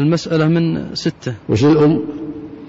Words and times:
المسألة 0.00 0.48
من 0.48 0.94
ستة. 0.94 1.34
وش 1.48 1.64
الأم؟ 1.64 2.00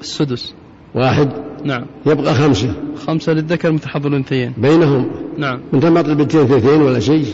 السدس. 0.02 0.54
واحد. 0.96 1.30
نعم. 1.66 1.86
يبقى 2.06 2.34
خمسة. 2.34 2.74
خمسة 3.08 3.34
للذكر 3.34 3.78
حظ 3.86 4.08
الأنثيين 4.08 4.54
بينهم. 4.58 5.12
نعم. 5.38 5.60
أنت 5.74 5.86
ما 5.86 6.02
طلب 6.02 6.18
بنتين 6.18 6.42
اثنتين 6.42 6.82
ولا 6.82 7.00
شيء؟ 7.00 7.26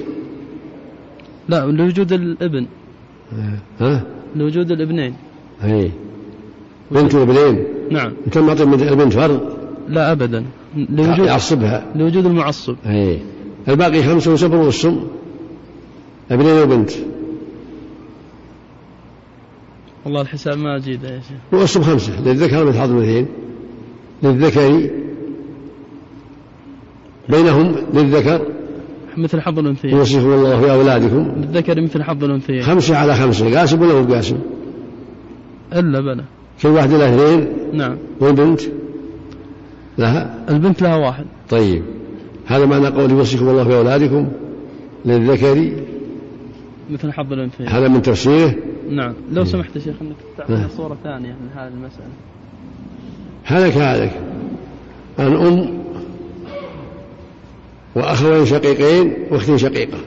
لا 1.50 1.66
لوجود 1.66 2.14
الابن. 2.14 2.66
ها؟ 3.80 4.04
لوجود 4.36 4.72
الابنين. 4.72 5.14
أي 5.64 5.92
بنت 6.92 7.16
وابنين. 7.16 7.64
نعم. 7.92 8.14
أنت 8.26 8.38
ما 8.38 8.54
طلب 8.54 8.74
البنت 8.74 9.14
فرض؟ 9.14 9.42
لا 9.90 10.12
أبدا. 10.12 10.46
لوجود 10.76 11.26
يعصبها. 11.26 11.86
لوجود 11.96 12.26
المعصب. 12.26 12.76
أي 12.86 13.20
الباقي 13.68 14.04
خمسة 14.04 14.34
وسبع 14.34 14.58
والسم. 14.58 15.04
ابنين 16.32 16.62
وبنت. 16.62 16.92
والله 20.08 20.22
الحساب 20.22 20.58
ما 20.58 20.76
أجيده 20.76 21.10
يا 21.10 21.20
شيخ. 21.20 21.60
والصم 21.60 21.82
خمسة. 21.82 22.22
للذكر 22.22 22.66
مثل 22.66 22.80
حظ 22.80 22.92
الاثنين 22.92 23.28
للذكر 24.24 24.90
بينهم 27.30 27.76
للذكر 27.94 28.42
مثل 29.18 29.42
حظ 29.42 29.60
الأنثيين. 29.60 29.96
يوصيكم 29.96 30.34
الله 30.34 30.62
في 30.62 30.72
أولادكم. 30.72 31.32
للذكر 31.38 31.82
مثل 31.82 32.04
حظ 32.04 32.24
الأنثيين. 32.24 32.62
خمسة 32.62 32.98
على 32.98 33.16
خمسة. 33.16 33.60
قاسم 33.60 33.82
ولا 33.82 34.02
مو 34.02 34.14
قاسم؟ 34.14 34.38
إلا 35.74 36.00
بلى 36.00 36.24
كل 36.62 36.70
واحد 36.70 36.90
له 36.90 37.16
اثنين. 37.16 37.48
نعم. 37.74 37.98
والبنت 38.20 38.62
لها؟ 39.98 40.46
البنت 40.50 40.82
لها 40.82 40.96
واحد. 40.96 41.26
طيب. 41.50 41.84
هذا 42.46 42.66
معنى 42.66 42.88
قول 42.88 43.12
يوصيكم 43.12 43.50
الله 43.50 43.64
في 43.64 43.76
أولادكم. 43.76 44.28
للذكر 45.06 45.72
مثل 46.90 47.12
حظ 47.14 47.34
الأنثيين. 47.34 47.70
هذا 47.70 47.88
من 47.88 48.02
تفسيره 48.02 48.56
نعم. 48.90 49.14
لو 49.32 49.46
سمحت 49.46 49.76
يا 49.76 49.82
شيخ 49.82 49.96
إنك 50.02 50.16
تعطينا 50.38 50.68
صورة 50.78 50.98
ثانية 51.04 51.30
من 51.34 51.50
هذه 51.56 51.68
المسألة. 51.68 52.08
هلك 53.44 53.78
هلك. 53.78 54.22
عن 55.20 55.34
أم 55.34 55.78
وأخوين 57.96 58.46
شقيقين 58.46 59.14
وأخت 59.32 59.56
شقيقة. 59.56 59.98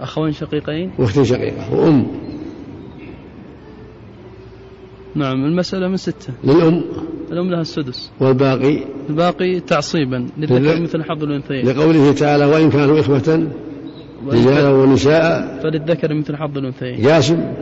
أخوين 0.00 0.32
شقيقين؟ 0.32 0.90
وأخت 0.98 1.22
شقيقة. 1.22 1.74
وأم. 1.74 2.06
نعم 5.14 5.44
المسألة 5.44 5.88
من 5.88 5.96
ستة. 5.96 6.32
للأم. 6.44 6.82
الأم 7.32 7.50
لها 7.50 7.60
السدس. 7.60 8.10
والباقي؟ 8.20 8.84
الباقي 9.10 9.60
تعصيبا 9.60 10.26
للذكر 10.38 10.58
لل- 10.58 10.82
مثل 10.82 11.02
حظ 11.04 11.22
الأنثيين. 11.22 11.66
لقوله 11.68 12.12
تعالى 12.12 12.44
وإن 12.44 12.70
كانوا 12.70 13.00
إخوة 13.00 13.48
رجالا 14.28 14.70
ونساء. 14.70 15.60
فللذكر 15.62 16.14
مثل 16.14 16.36
حظ 16.36 16.58
الأنثيين. 16.58 17.02
جاسم. 17.02 17.52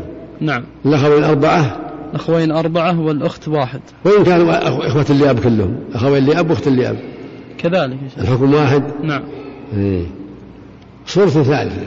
نعم. 0.41 0.65
الأخوين 0.87 1.25
أربعة. 1.25 1.81
أخوين 2.15 2.51
أربعة 2.53 3.01
والأخت 3.01 3.49
واحد. 3.49 3.81
وإن 4.05 4.25
كانوا 4.25 4.87
إخوة 4.87 5.17
لأب 5.17 5.41
كلهم. 5.41 5.77
أخوين 5.95 6.25
لأب 6.25 6.51
وأخت 6.51 6.69
لأب 6.69 6.97
كذلك 7.59 7.99
الحكم 8.19 8.55
واحد. 8.55 8.83
نعم. 9.03 9.23
إيه. 9.77 10.07
صورة 11.07 11.27
ثالثة. 11.27 11.87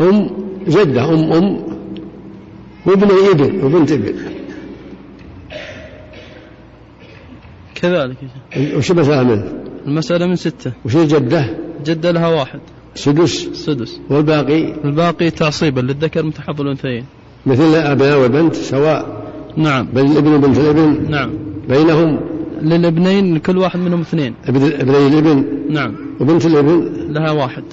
أم 0.00 0.30
جدة 0.68 1.04
أم 1.04 1.32
أم 1.32 1.56
وابن 2.86 3.08
ابن 3.30 3.64
وبنت 3.64 3.92
ابن. 3.92 4.14
كذلك. 7.84 8.16
وش 8.76 8.90
المسألة 8.90 9.22
منه؟ 9.22 9.44
المسألة 9.86 10.26
من 10.26 10.36
ستة. 10.36 10.72
وش 10.84 10.96
الجدة؟ 10.96 11.50
جدة 11.84 12.10
لها 12.10 12.28
واحد. 12.28 12.60
سدس. 12.94 13.46
السدس 13.46 14.00
والباقي؟ 14.10 14.74
الباقي 14.84 15.30
تعصيبا 15.30 15.80
للذكر 15.80 16.30
حظ 16.46 16.60
الأنثيين. 16.60 17.04
مثل 17.46 17.62
الأبناء 17.62 18.18
والبنت 18.18 18.54
سواء 18.54 19.24
نعم. 19.56 19.88
بين 19.94 20.06
الابن 20.12 20.34
وبنت 20.34 20.58
الابن؟ 20.58 21.10
نعم. 21.10 21.30
بينهم؟ 21.68 22.20
للابنين 22.62 23.38
كل 23.38 23.58
واحد 23.58 23.80
منهم 23.80 24.00
اثنين. 24.00 24.34
ابن 24.48 24.62
ابني 24.62 25.06
الابن؟ 25.06 25.44
نعم. 25.70 25.94
وبنت 26.20 26.46
الابن؟ 26.46 26.90
لها 27.12 27.30
واحد. 27.30 27.64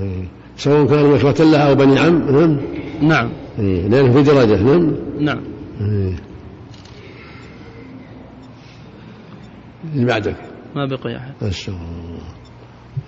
إيه. 0.00 0.24
سواء 0.56 0.86
كانوا 0.86 1.16
إخوة 1.16 1.34
لها 1.40 1.70
أو 1.70 1.74
بني 1.74 1.98
عم 1.98 2.22
نعم. 2.30 2.56
نعم. 3.02 3.28
إيه. 3.58 3.88
لأنه 3.88 4.12
في 4.12 4.22
درجة 4.22 4.62
نعم. 4.62 4.92
نعم. 5.20 5.40
اللي 9.92 10.06
بعدك. 10.06 10.36
ما 10.76 10.86
بقي 10.86 11.16
أحد. 11.16 11.34
أستغفر 11.42 11.72
الله. 11.72 12.34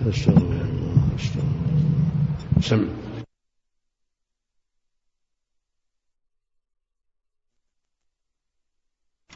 أستغفر 0.01 0.37
الله. 0.37 1.15
استغفر 1.15 1.41
الله 1.41 2.61
سم. 2.61 2.89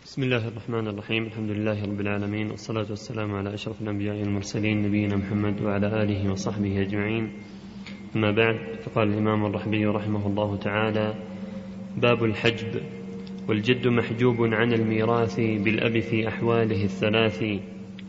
بسم 0.03 0.23
الله 0.23 0.47
الرحمن 0.47 0.87
الرحيم. 0.87 1.23
الحمد 1.23 1.49
لله 1.49 1.83
رب 1.83 1.99
العالمين 2.01 2.51
والصلاة 2.51 2.85
والسلام 2.89 3.35
على 3.35 3.53
أشرف 3.53 3.81
الأنبياء 3.81 4.15
والمرسلين 4.19 4.81
نبينا 4.81 5.15
محمد 5.15 5.61
وعلى 5.61 6.03
آله 6.03 6.31
وصحبه 6.31 6.81
أجمعين. 6.81 7.43
أما 8.15 8.31
بعد 8.31 8.79
فقال 8.83 9.07
الإمام 9.07 9.45
الرحبي 9.45 9.85
رحمه 9.85 10.27
الله 10.27 10.57
تعالى 10.57 11.13
باب 11.97 12.23
الحجب. 12.23 13.00
والجد 13.49 13.87
محجوب 13.87 14.35
عن 14.41 14.73
الميراث 14.73 15.39
بالأب 15.39 15.99
في 15.99 16.27
أحواله 16.27 16.83
الثلاث 16.83 17.43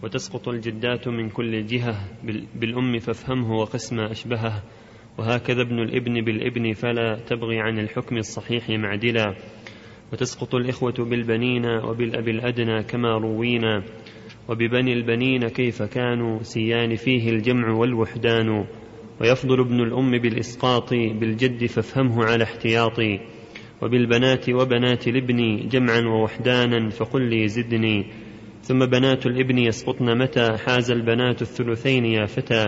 وتسقط 0.03 0.49
الجدات 0.49 1.09
من 1.09 1.29
كل 1.29 1.67
جهة 1.67 1.95
بال- 2.25 2.47
بالأم 2.61 2.99
فافهمه 2.99 3.53
وقسم 3.57 4.01
أشبهه 4.01 4.63
وهكذا 5.19 5.63
ابن 5.63 5.79
الابن 5.79 6.21
بالابن 6.25 6.73
فلا 6.73 7.19
تبغي 7.27 7.59
عن 7.61 7.79
الحكم 7.79 8.17
الصحيح 8.17 8.71
معدلا 8.71 9.35
وتسقط 10.13 10.55
الإخوة 10.55 10.95
بالبنين 10.99 11.67
وبالأب 11.67 12.29
الأدنى 12.29 12.83
كما 12.83 13.19
روينا 13.19 13.83
وببني 14.49 14.93
البنين 14.93 15.49
كيف 15.49 15.83
كانوا 15.83 16.43
سيان 16.43 16.97
فيه 16.97 17.31
الجمع 17.31 17.71
والوحدان 17.73 18.65
ويفضل 19.21 19.61
ابن 19.61 19.81
الأم 19.81 20.11
بالإسقاط 20.19 20.91
بالجد 20.95 21.67
فافهمه 21.67 22.25
على 22.25 22.45
احتياطي. 22.45 23.21
وبالبنات 23.83 24.51
وبنات 24.51 25.09
الابن 25.09 25.69
جمعا 25.69 26.01
ووحدانا 26.01 26.91
فقل 26.91 27.23
لي 27.23 27.49
زدني. 27.49 28.07
ثم 28.63 28.87
بنات 28.87 29.27
الابن 29.27 29.59
يسقطن 29.59 30.19
متى؟ 30.19 30.57
حاز 30.67 30.91
البنات 30.91 31.43
الثلثين 31.43 32.05
يا 32.05 32.27
فتى. 32.27 32.67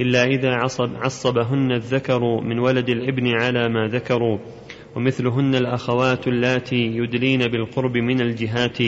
إلا 0.00 0.24
إذا 0.24 0.50
عصب 0.50 0.90
عصبهن 0.96 1.72
الذكر 1.72 2.40
من 2.40 2.58
ولد 2.58 2.88
الابن 2.88 3.26
على 3.26 3.68
ما 3.68 3.88
ذكروا. 3.88 4.38
ومثلهن 4.96 5.54
الأخوات 5.54 6.28
اللاتي 6.28 6.96
يدلين 6.96 7.38
بالقرب 7.38 7.96
من 7.96 8.20
الجهات. 8.20 8.78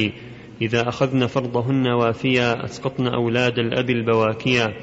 إذا 0.63 0.89
أخذن 0.89 1.27
فرضهن 1.27 1.87
وافيا 1.87 2.65
أسقطن 2.65 3.07
أولاد 3.07 3.59
الأب 3.59 3.91
البواكيا. 3.91 4.75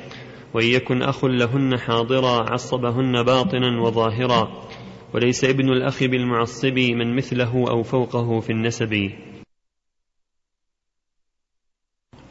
وإن 0.54 0.66
يكن 0.66 1.02
أخ 1.02 1.26
لهن 1.26 1.78
حاضرا 1.78 2.52
عصبهن 2.52 3.24
باطنا 3.24 3.82
وظاهرا. 3.82 4.70
وليس 5.14 5.44
ابن 5.44 5.70
الأخ 5.70 6.04
بالمعصب 6.04 6.80
من 6.80 7.16
مثله 7.16 7.66
أو 7.70 7.84
فوقه 7.84 8.40
في 8.40 8.50
النسب. 8.50 9.12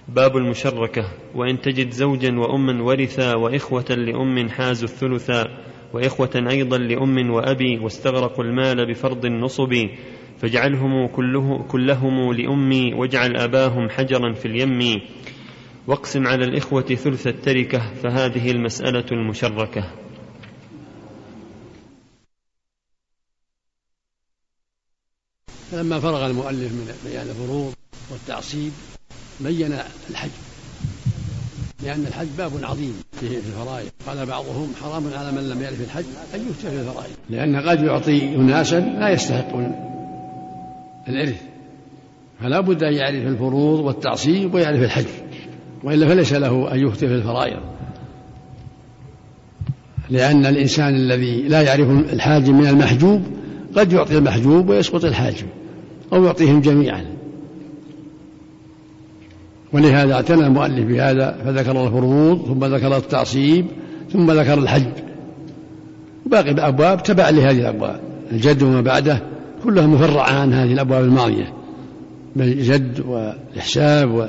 باب 0.08 0.36
المشركة 0.36 1.04
وإن 1.34 1.60
تجد 1.60 1.90
زوجا 1.90 2.38
وأما 2.38 2.82
ورثا 2.82 3.34
وإخوة 3.34 3.84
لأم 3.90 4.48
حازوا 4.48 4.88
الثلثا 4.88 5.44
وإخوة 5.92 6.44
أيضا 6.50 6.78
لأم 6.78 7.30
وأبي 7.30 7.78
واستغرقوا 7.78 8.44
المال 8.44 8.90
بفرض 8.90 9.24
النصب 9.24 9.74
فاجعلهم 10.38 11.06
كله 11.06 11.62
كلهم 11.68 12.32
لأمي 12.32 12.94
واجعل 12.94 13.36
أباهم 13.36 13.88
حجرا 13.88 14.32
في 14.32 14.48
اليم. 14.48 15.00
واقسم 15.86 16.26
على 16.26 16.44
الإخوة 16.44 16.82
ثلث 16.82 17.26
التركة 17.26 17.94
فهذه 17.94 18.50
المسألة 18.50 19.04
المشركة. 19.12 20.07
فلما 25.78 26.00
فرغ 26.00 26.26
المؤلف 26.26 26.72
من 26.72 26.94
بيان 27.04 27.26
الفروض 27.28 27.72
والتعصيب 28.10 28.72
بين 29.40 29.72
الحج. 30.10 30.30
لأن 31.82 32.04
الحج 32.08 32.26
باب 32.38 32.50
عظيم 32.62 32.94
فيه 33.20 33.28
في 33.28 33.36
الفرائض. 33.36 33.88
قال 34.06 34.26
بعضهم 34.26 34.72
حرام 34.82 35.02
على 35.16 35.32
من 35.32 35.48
لم 35.48 35.62
يعرف 35.62 35.80
الحج 35.80 36.04
أن 36.34 36.40
يفتى 36.50 36.70
في 36.70 36.80
الفرائض. 36.80 37.10
لأن 37.30 37.56
قد 37.56 37.82
يعطي 37.82 38.34
أناسا 38.34 38.80
لا 38.80 39.08
يستحقون 39.08 39.72
الإرث 41.08 41.42
فلا 42.40 42.60
بد 42.60 42.82
أن 42.82 42.92
يعرف 42.92 43.26
الفروض 43.26 43.80
والتعصيب 43.80 44.54
ويعرف 44.54 44.82
الحج. 44.82 45.06
وإلا 45.84 46.08
فليس 46.08 46.32
له 46.32 46.72
أن 46.72 46.78
يفتي 46.78 47.08
في 47.08 47.14
الفرائض. 47.14 47.60
لأن 50.10 50.46
الإنسان 50.46 50.94
الذي 50.94 51.42
لا 51.42 51.62
يعرف 51.62 51.90
الحاجب 52.12 52.54
من 52.54 52.66
المحجوب 52.66 53.22
قد 53.76 53.92
يعطي 53.92 54.18
المحجوب 54.18 54.68
ويسقط 54.68 55.04
الحاجب 55.04 55.46
أو 56.12 56.24
يعطيهم 56.24 56.60
جميعا. 56.60 57.04
ولهذا 59.72 60.14
اعتنى 60.14 60.46
المؤلف 60.46 60.86
بهذا 60.86 61.38
فذكر 61.44 61.84
الفروض 61.86 62.46
ثم 62.46 62.64
ذكر 62.64 62.96
التعصيب 62.96 63.66
ثم 64.12 64.30
ذكر 64.30 64.58
الحج. 64.58 64.92
وباقي 66.26 66.50
الأبواب 66.50 67.02
تبع 67.02 67.30
لهذه 67.30 67.58
الأبواب. 67.58 68.00
الجد 68.32 68.62
وما 68.62 68.80
بعده 68.80 69.22
كلها 69.64 69.86
مفرعة 69.86 70.30
عن 70.30 70.52
هذه 70.52 70.72
الأبواب 70.72 71.04
الماضية. 71.04 71.52
الجد 72.36 73.00
والإحساب 73.00 74.28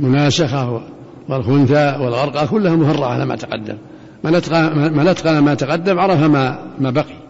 والمناسخة 0.00 0.82
والخنثى 1.28 1.96
والغرقى 2.00 2.46
كلها 2.46 2.76
مفرعة 2.76 3.08
على 3.08 3.26
ما 3.26 3.36
تقدم. 3.36 3.76
من 4.24 5.08
أتقن 5.08 5.38
ما 5.38 5.54
تقدم 5.54 5.98
عرف 5.98 6.22
ما, 6.22 6.58
ما 6.78 6.90
بقي. 6.90 7.23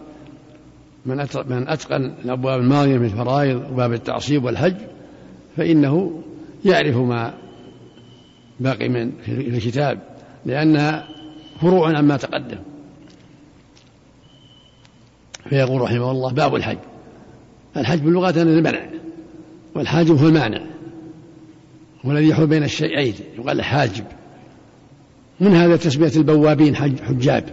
من 1.05 1.27
من 1.49 1.67
أتقن 1.67 2.13
الأبواب 2.25 2.59
الماضية 2.59 2.97
من 2.97 3.05
الفرائض 3.05 3.71
وباب 3.71 3.93
التعصيب 3.93 4.43
والحج 4.43 4.75
فإنه 5.57 6.21
يعرف 6.65 6.97
ما 6.97 7.33
باقي 8.59 8.89
من 8.89 9.11
في 9.25 9.31
الكتاب 9.31 9.99
لأنها 10.45 11.07
فروع 11.61 11.97
عما 11.97 12.17
تقدم. 12.17 12.57
فيقول 15.49 15.81
رحمه 15.81 16.11
الله 16.11 16.31
باب 16.31 16.55
الحج. 16.55 16.77
الحج 17.77 17.99
باللغة 17.99 18.41
المنع 18.41 18.89
والحاجب 19.75 20.17
هو 20.17 20.27
المانع 20.27 20.61
والذي 22.03 22.29
يحول 22.29 22.47
بين 22.47 22.63
الشيئين 22.63 23.13
يقال 23.37 23.61
حاجب. 23.61 24.05
من 25.39 25.55
هذا 25.55 25.75
تسمية 25.75 26.11
البوابين 26.15 26.75
حجاب 26.75 27.43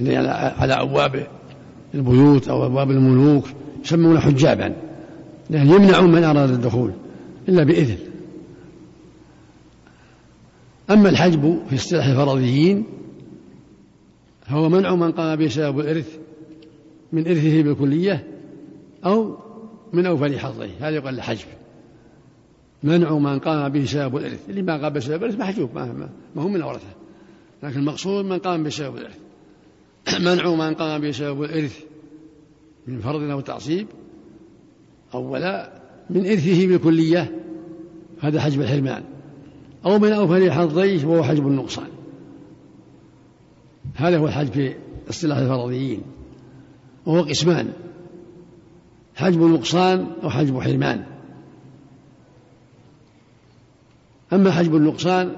يعني 0.00 0.28
على 0.28 0.74
أبواب 0.74 1.26
البيوت 1.94 2.48
أو 2.48 2.66
أبواب 2.66 2.90
الملوك 2.90 3.44
يسمون 3.84 4.20
حجابا 4.20 4.76
لأن 5.50 5.70
يمنعون 5.70 6.12
من 6.12 6.24
أراد 6.24 6.50
الدخول 6.50 6.92
إلا 7.48 7.64
بإذن. 7.64 7.98
أما 10.90 11.08
الحجب 11.08 11.58
في 11.68 11.74
اصطلاح 11.74 12.06
الفرضيين 12.06 12.84
فهو 14.42 14.68
منع 14.68 14.94
من 14.94 15.12
قام 15.12 15.36
به 15.36 15.48
سبب 15.48 15.80
الإرث 15.80 16.18
من 17.12 17.28
إرثه 17.28 17.62
بالكلية 17.62 18.26
أو 19.04 19.36
من 19.92 20.06
أوفر 20.06 20.38
حظه. 20.38 20.68
هذا 20.80 20.96
يقال 20.96 21.14
الحجب. 21.14 21.46
منع 22.82 23.18
من 23.18 23.38
قام 23.38 23.68
به 23.72 23.84
سبب 23.84 24.16
الإرث. 24.16 24.48
اللي 24.48 24.62
ما 24.62 24.82
قام 24.82 24.92
بسبب 24.92 25.24
الإرث 25.24 25.38
محجوب 25.38 25.70
ما, 25.74 26.08
ما 26.36 26.42
هو 26.42 26.48
من 26.48 26.56
الورثة 26.56 26.88
لكن 27.62 27.78
المقصود 27.78 28.24
من 28.24 28.38
قام 28.38 28.62
بسبب 28.64 28.96
الإرث. 28.96 29.23
منع 30.20 30.54
من 30.54 30.74
قام 30.74 31.08
بسبب 31.08 31.42
الإرث 31.42 31.80
من 32.86 33.00
فرض 33.00 33.30
أو 33.30 33.40
تعصيب 33.40 33.86
أولا 35.14 35.72
من 36.10 36.26
إرثه 36.26 36.66
بالكلية 36.66 37.40
هذا 38.20 38.40
حجب 38.40 38.60
الحرمان. 38.60 39.02
أو 39.84 39.98
من 39.98 40.12
أوفر 40.12 40.50
حظيه 40.50 41.06
وهو 41.06 41.22
حجب 41.22 41.46
النقصان. 41.46 41.88
هذا 43.94 44.18
هو 44.18 44.26
الحج 44.26 44.46
في 44.46 44.74
اصطلاح 45.10 45.38
الفرضيين. 45.38 46.02
وهو 47.06 47.22
قسمان. 47.22 47.72
حجب 49.16 49.42
نقصان 49.42 50.06
وحجب 50.22 50.60
حرمان. 50.60 51.04
أما 54.32 54.50
حجب 54.50 54.76
النقصان 54.76 55.36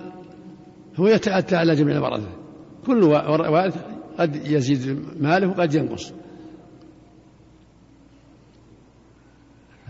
هو 0.97 1.07
يتأتى 1.07 1.57
على 1.57 1.75
جميع 1.75 1.97
الورثة. 1.97 2.29
كل 2.87 3.03
وارث 3.03 3.96
قد 4.19 4.47
يزيد 4.47 5.05
ماله 5.21 5.47
وقد 5.47 5.75
ينقص. 5.75 6.13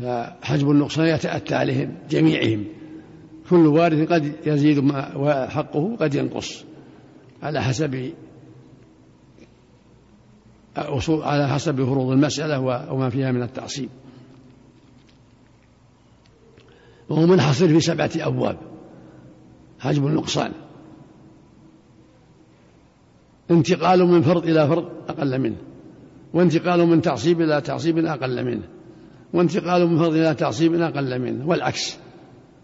فحجب 0.03 0.71
النقصان 0.71 1.07
يتأتى 1.07 1.55
عليهم 1.55 1.95
جميعهم. 2.11 2.65
كل 3.51 3.67
وارث 3.67 4.09
قد 4.13 4.33
يزيد 4.47 4.79
ما 4.79 5.49
حقه 5.49 5.97
قد 5.97 6.15
ينقص. 6.15 6.65
على 7.43 7.63
حسب 7.63 8.13
على 11.09 11.49
حسب 11.49 11.85
فروض 11.85 12.11
المسألة 12.11 12.61
وما 12.93 13.11
فيها 13.11 13.33
من 13.33 13.43
التعصيب. 13.43 13.89
وهو 17.09 17.27
منحصر 17.27 17.69
في 17.69 17.81
سبعة 17.81 18.11
أبواب. 18.17 18.59
حجب 19.79 20.07
النقصان. 20.07 20.53
انتقال 23.51 24.07
من 24.07 24.23
فرض 24.23 24.45
إلى 24.45 24.69
فرض 24.69 24.85
أقل 25.09 25.39
منه 25.41 25.57
وانتقال 26.35 26.87
من 26.87 27.01
تعصيب 27.03 27.41
إلى 27.41 27.61
تعصيب 27.61 27.99
أقل 27.99 28.45
منه 28.45 28.63
وانتقال 29.33 29.87
من 29.87 29.99
فرض 29.99 30.15
إلى 30.15 30.35
تعصيب 30.35 30.75
أقل 30.75 31.19
منه 31.19 31.49
والعكس 31.49 31.99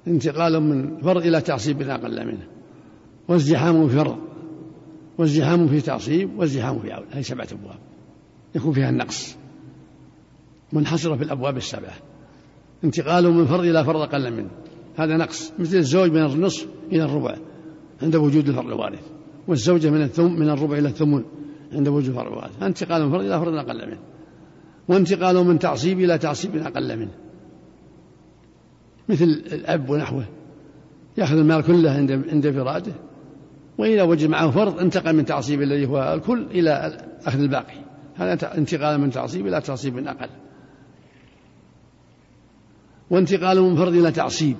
انتقال 0.06 0.60
من 0.60 1.00
فرض 1.00 1.26
إلى 1.26 1.40
تعصيب 1.40 1.82
أقل 1.82 2.26
منه 2.26 2.46
وازدحام 3.28 3.88
في 3.88 3.96
فرض 3.96 4.18
وازدحام 5.18 5.68
في 5.68 5.80
تعصيب 5.80 6.38
وازدحام 6.38 6.78
في 6.78 6.92
عول 6.92 7.06
هذه 7.10 7.22
سبعة 7.22 7.48
أبواب 7.52 7.78
يكون 8.54 8.72
فيها 8.72 8.90
النقص 8.90 9.36
منحصرة 10.72 11.16
في 11.16 11.24
الأبواب 11.24 11.56
السبعة 11.56 11.94
انتقال 12.84 13.30
من 13.32 13.46
فرض 13.46 13.64
إلى 13.64 13.84
فرض 13.84 14.00
أقل 14.00 14.32
منه 14.32 14.50
هذا 14.96 15.16
نقص 15.16 15.52
مثل 15.58 15.76
الزوج 15.76 16.10
من 16.10 16.24
النصف 16.24 16.66
إلى 16.92 17.04
الربع 17.04 17.36
عند 18.02 18.16
وجود 18.16 18.48
الفرض 18.48 18.66
الوارث. 18.66 19.21
والزوجة 19.48 19.90
من 19.90 20.02
الثم 20.02 20.32
من 20.32 20.48
الربع 20.48 20.78
إلى 20.78 20.88
الثمن 20.88 21.24
عند 21.72 21.88
وجود 21.88 22.08
الفرض 22.08 22.32
الوارث 22.32 22.62
انتقال 22.62 23.04
من 23.04 23.10
فرض 23.10 23.24
إلى 23.24 23.40
فرض 23.40 23.54
أقل 23.54 23.86
منه. 23.86 23.98
وانتقال 24.88 25.44
من 25.44 25.58
تعصيب 25.58 26.00
إلى 26.00 26.18
تعصيب 26.18 26.56
أقل 26.56 26.98
منه. 26.98 27.12
مثل 29.08 29.24
الأب 29.24 29.90
ونحوه. 29.90 30.24
يأخذ 31.18 31.36
المال 31.36 31.62
كله 31.62 31.90
عند 31.90 32.12
عند 32.12 32.46
انفراده 32.46 32.92
وإذا 33.78 34.02
وجد 34.02 34.28
معه 34.28 34.50
فرض 34.50 34.78
انتقل 34.78 35.12
من 35.16 35.24
تعصيب 35.24 35.62
الذي 35.62 35.86
هو 35.86 36.14
الكل 36.14 36.46
إلى 36.50 37.00
أخذ 37.24 37.40
الباقي. 37.40 37.78
هذا 38.14 38.58
انتقال 38.58 39.00
من 39.00 39.10
تعصيب 39.10 39.46
إلى 39.46 39.60
تعصيب 39.60 39.98
أقل. 39.98 40.28
وانتقال 43.10 43.60
من 43.62 43.76
فرض 43.76 43.94
إلى 43.94 44.12
تعصيب. 44.12 44.56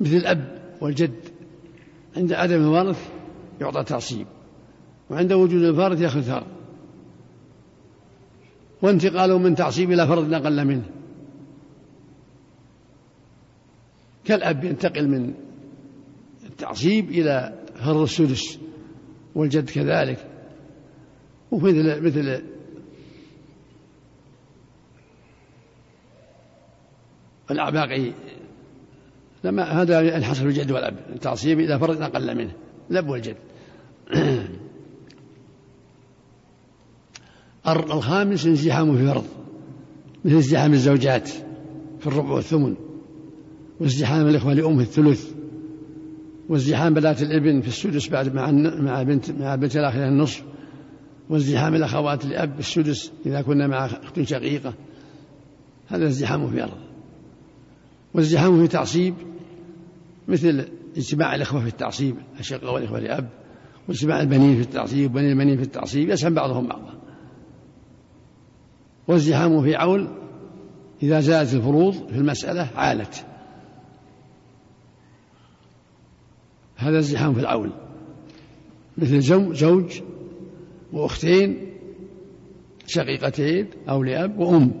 مثل 0.00 0.16
الأب 0.16 0.58
والجد. 0.80 1.31
عند 2.16 2.32
عدم 2.32 2.62
الوارث 2.62 3.10
يعطى 3.60 3.84
تعصيب 3.84 4.26
وعند 5.10 5.32
وجود 5.32 5.62
الفارث 5.62 6.00
يأخذ 6.00 6.22
فرض 6.22 6.46
وانتقال 8.82 9.38
من 9.38 9.54
تعصيب 9.54 9.92
إلى 9.92 10.06
فرض 10.06 10.34
أقل 10.34 10.64
منه. 10.64 10.84
كالأب 14.24 14.64
ينتقل 14.64 15.08
من 15.08 15.34
التعصيب 16.44 17.10
إلى 17.10 17.64
فرض 17.74 18.00
السدس 18.02 18.58
والجد 19.34 19.70
كذلك. 19.70 20.28
ومثل 21.50 22.00
مثل 22.00 22.42
الأعباق 27.50 28.12
لما 29.44 29.62
هذا 29.62 30.00
الحصر 30.00 30.46
الجد 30.46 30.70
والأب 30.70 30.96
التعصيب 31.14 31.60
إلى 31.60 31.78
فرض 31.78 32.02
أقل 32.02 32.36
منه 32.36 32.52
الأب 32.90 33.08
والجد. 33.08 33.36
الخامس 37.66 38.46
انزحام 38.46 38.96
في 38.96 39.06
فرض 39.06 39.24
مثل 40.24 40.36
ازدحام 40.36 40.72
الزوجات 40.72 41.28
في 42.00 42.06
الربع 42.06 42.30
والثمن 42.30 42.74
وازدحام 43.80 44.28
الإخوة 44.28 44.54
لأم 44.54 44.76
في 44.76 44.82
الثلث 44.82 45.30
وازدحام 46.48 46.94
بنات 46.94 47.22
الإبن 47.22 47.60
في 47.60 47.68
السدس 47.68 48.08
بعد 48.08 48.34
مع 48.34 48.50
مع 48.80 49.02
بنت 49.02 49.30
مع 49.30 49.54
بنت 49.54 49.76
الأخ 49.76 49.94
النصف 49.94 50.42
وازدحام 51.30 51.74
الأخوات 51.74 52.26
لأب 52.26 52.58
السدس 52.58 53.12
إذا 53.26 53.42
كنا 53.42 53.66
مع 53.66 53.86
أخت 53.86 54.22
شقيقة. 54.22 54.74
هذا 55.88 56.08
ازدحام 56.08 56.50
في 56.50 56.62
أرض 56.62 56.78
وازدحام 58.14 58.62
في 58.62 58.68
تعصيب 58.68 59.14
مثل 60.28 60.68
اجتماع 60.96 61.34
الإخوة 61.34 61.60
في 61.60 61.68
التعصيب 61.68 62.16
الشقة 62.40 62.70
والإخوة 62.70 62.98
لأب 62.98 63.28
واجتماع 63.88 64.20
البنين 64.20 64.56
في 64.56 64.62
التعصيب 64.62 65.10
وبني 65.10 65.32
البنين 65.32 65.56
في 65.56 65.62
التعصيب 65.62 66.08
يسهم 66.08 66.34
بعضهم 66.34 66.66
بعضا. 66.66 66.94
وازدحام 69.08 69.62
في 69.62 69.74
عول 69.74 70.08
إذا 71.02 71.20
زادت 71.20 71.54
الفروض 71.54 71.92
في 72.08 72.16
المسألة 72.16 72.70
عالت. 72.76 73.26
هذا 76.76 76.98
ازدحام 76.98 77.34
في 77.34 77.40
العول 77.40 77.72
مثل 78.98 79.20
زوج 79.54 80.00
وأختين 80.92 81.72
شقيقتين 82.86 83.66
أو 83.88 84.02
لأب 84.02 84.38
وأم 84.38 84.72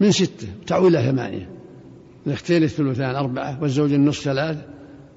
من 0.00 0.10
ستة 0.10 0.48
تعول 0.66 0.96
إلى 0.96 1.10
ثمانية. 1.10 1.53
الاختين 2.26 2.62
الثلثان 2.62 3.14
أربعة 3.14 3.62
والزوج 3.62 3.92
النصف 3.92 4.24
ثلاث 4.24 4.64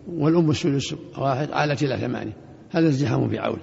والأم 0.07 0.49
الثلث 0.49 0.93
واحد 1.17 1.51
عالت 1.51 1.83
إلى 1.83 1.97
ثمانية. 1.97 2.33
هذا 2.69 2.87
ازدحام 2.87 3.29
في 3.29 3.39
عول 3.39 3.59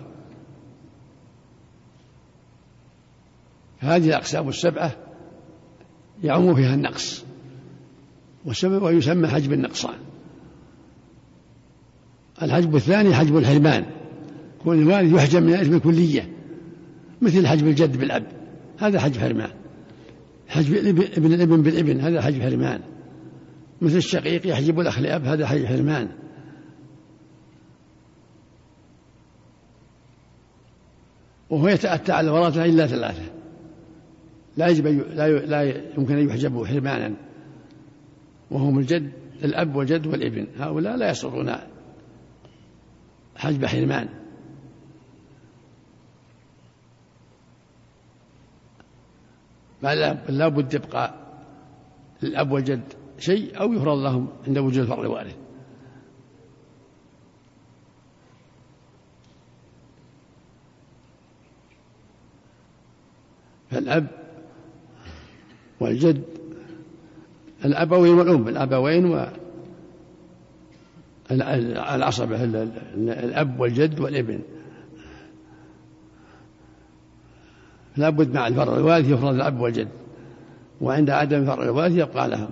هذه 3.79 4.09
الأقسام 4.09 4.49
السبعة 4.49 4.97
يعم 6.23 6.55
فيها 6.55 6.75
النقص. 6.75 7.25
ويسمى 8.45 9.29
حجب 9.29 9.53
النقصان. 9.53 9.95
الحجب 12.43 12.77
الثاني 12.77 13.15
حجب 13.15 13.37
الحرمان. 13.37 13.87
كون 14.65 14.83
الوالد 14.83 15.13
يحجب 15.13 15.43
من 15.43 15.55
الإثم 15.55 15.75
الكلية 15.75 16.31
مثل 17.23 17.47
حجب 17.47 17.67
الجد 17.67 17.97
بالأب. 17.97 18.27
هذا 18.79 19.01
حجب 19.01 19.21
حرمان. 19.21 19.51
حجب 20.49 20.75
ابن 21.17 21.35
الابن 21.35 21.63
بالإبن 21.63 22.01
هذا 22.01 22.23
حجب 22.23 22.43
حرمان. 22.43 22.81
مثل 23.83 23.97
الشقيق 23.97 24.47
يحجب 24.47 24.81
الأخ 24.81 24.99
لأب 24.99 25.25
هذا 25.25 25.47
حجب 25.47 25.67
حرمان. 25.67 26.09
وهو 31.51 31.69
يتأتى 31.69 32.13
على 32.13 32.29
الورثة 32.29 32.65
إلا 32.65 32.87
ثلاثة. 32.87 33.33
لا 34.57 34.69
يجب 34.69 34.87
لا 34.87 35.29
لا 35.29 35.63
يمكن 35.99 36.19
أن 36.19 36.29
يحجبوا 36.29 36.67
حرمانا. 36.67 37.15
وهم 38.51 38.79
الجد 38.79 39.13
الأب 39.45 39.77
والجد 39.77 40.07
والابن. 40.07 40.47
هؤلاء 40.59 40.97
لا 40.97 41.11
يسقطون 41.11 41.55
حجب 43.37 43.67
حرمان. 43.67 44.09
بل 49.83 49.99
لا 50.29 50.49
بد 50.49 50.75
يبقى 50.75 51.15
للأب 52.23 52.53
والجد 52.53 53.04
شيء 53.19 53.61
أو 53.61 53.73
يفرض 53.73 53.99
لهم 53.99 54.29
عند 54.47 54.59
وجود 54.59 54.79
الفرع 54.79 55.01
الوارث 55.01 55.37
فالأب 63.71 64.07
والجد 65.81 66.23
الأبوين 67.65 68.15
والأم 68.15 68.49
الأبوين 68.49 69.07
و 69.07 69.27
العصبة 71.31 72.45
الأب 72.95 73.61
والجد 73.61 74.01
والابن. 74.01 74.41
لابد 77.97 78.35
مع 78.35 78.47
الفرع 78.47 78.77
الوارث 78.77 79.09
يفرض 79.09 79.35
الأب 79.35 79.61
والجد 79.61 79.89
وعند 80.81 81.11
عدم 81.11 81.41
الفرع 81.41 81.63
الوارث 81.63 81.93
يبقى 81.93 82.29
لهم. 82.29 82.51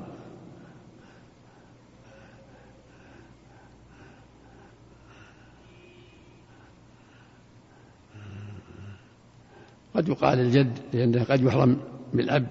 قد 10.03 10.09
يقال 10.09 10.41
الجد 10.41 10.79
لأنه 10.93 11.25
قد 11.25 11.43
يحرم 11.43 11.77
بالأب 12.15 12.47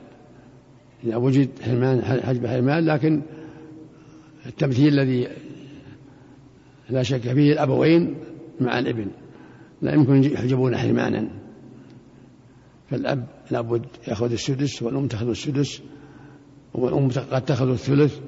إذا 1.04 1.16
وجد 1.16 1.50
حرمان 1.62 2.02
حجب 2.02 2.48
حرمان 2.48 2.86
لكن 2.86 3.22
التمثيل 4.46 5.00
الذي 5.00 5.28
لا 6.90 7.04
شك 7.04 7.22
فيه 7.22 7.54
الأبوين 7.54 8.16
مع 8.60 8.80
الابن. 8.80 9.08
لا 9.82 9.94
يمكن 9.94 10.24
يحجبون 10.24 10.78
حرمانا. 10.78 11.28
فالأب 12.90 13.28
لابد 13.52 13.86
يأخذ 14.08 14.32
السدس 14.32 14.82
والأم 14.84 15.08
تأخذ 15.08 15.30
السدس 15.30 15.82
والأم 16.74 17.10
قد 17.10 17.46
تأخذ 17.46 17.70
الثلث. 17.70 18.20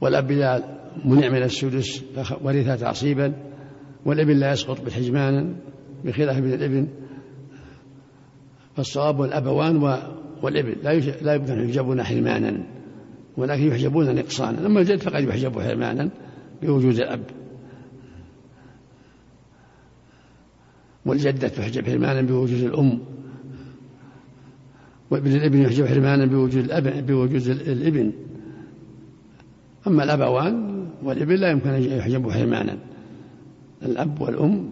والأب 0.00 0.30
إذا 0.30 0.78
منع 1.04 1.28
من 1.28 1.42
السدس 1.42 2.04
ورث 2.42 2.80
تعصيبا. 2.80 3.34
والابن 4.04 4.36
لا 4.36 4.52
يسقط 4.52 4.80
بحجمانا 4.80 5.54
بخلاف 6.04 6.36
ابن 6.36 6.52
الابن. 6.52 6.88
فالصواب 8.76 9.18
والأبوان 9.18 9.76
والابن 10.42 10.74
لا 10.82 10.98
لا 10.98 11.34
يمكن 11.34 11.52
أن 11.52 11.64
يحجبون 11.64 12.02
حرمانا 12.02 12.66
ولكن 13.36 13.62
يحجبون 13.62 14.14
نقصانا. 14.14 14.66
أما 14.66 14.80
الجد 14.80 15.00
فقد 15.00 15.22
يحجب 15.24 15.60
حرمانا 15.60 16.10
بوجود 16.62 16.94
الأب. 16.94 17.22
والجدة 21.06 21.48
تحجب 21.48 21.86
حرمانا 21.86 22.22
بوجود 22.22 22.60
الأم. 22.62 22.98
وابن 25.10 25.32
الإبن 25.32 25.62
يحجب 25.62 25.86
حرمانا 25.86 26.26
بوجود 26.26 26.64
الأب 26.64 27.06
بوجود 27.06 27.46
الإبن. 27.48 28.12
أما 29.86 30.04
الأبوان 30.04 30.86
والابن 31.02 31.34
لا 31.34 31.50
يمكن 31.50 31.68
أن 31.68 31.82
يحجبوا 31.82 32.32
حرمانا. 32.32 32.78
الأب 33.82 34.20
والأم 34.20 34.70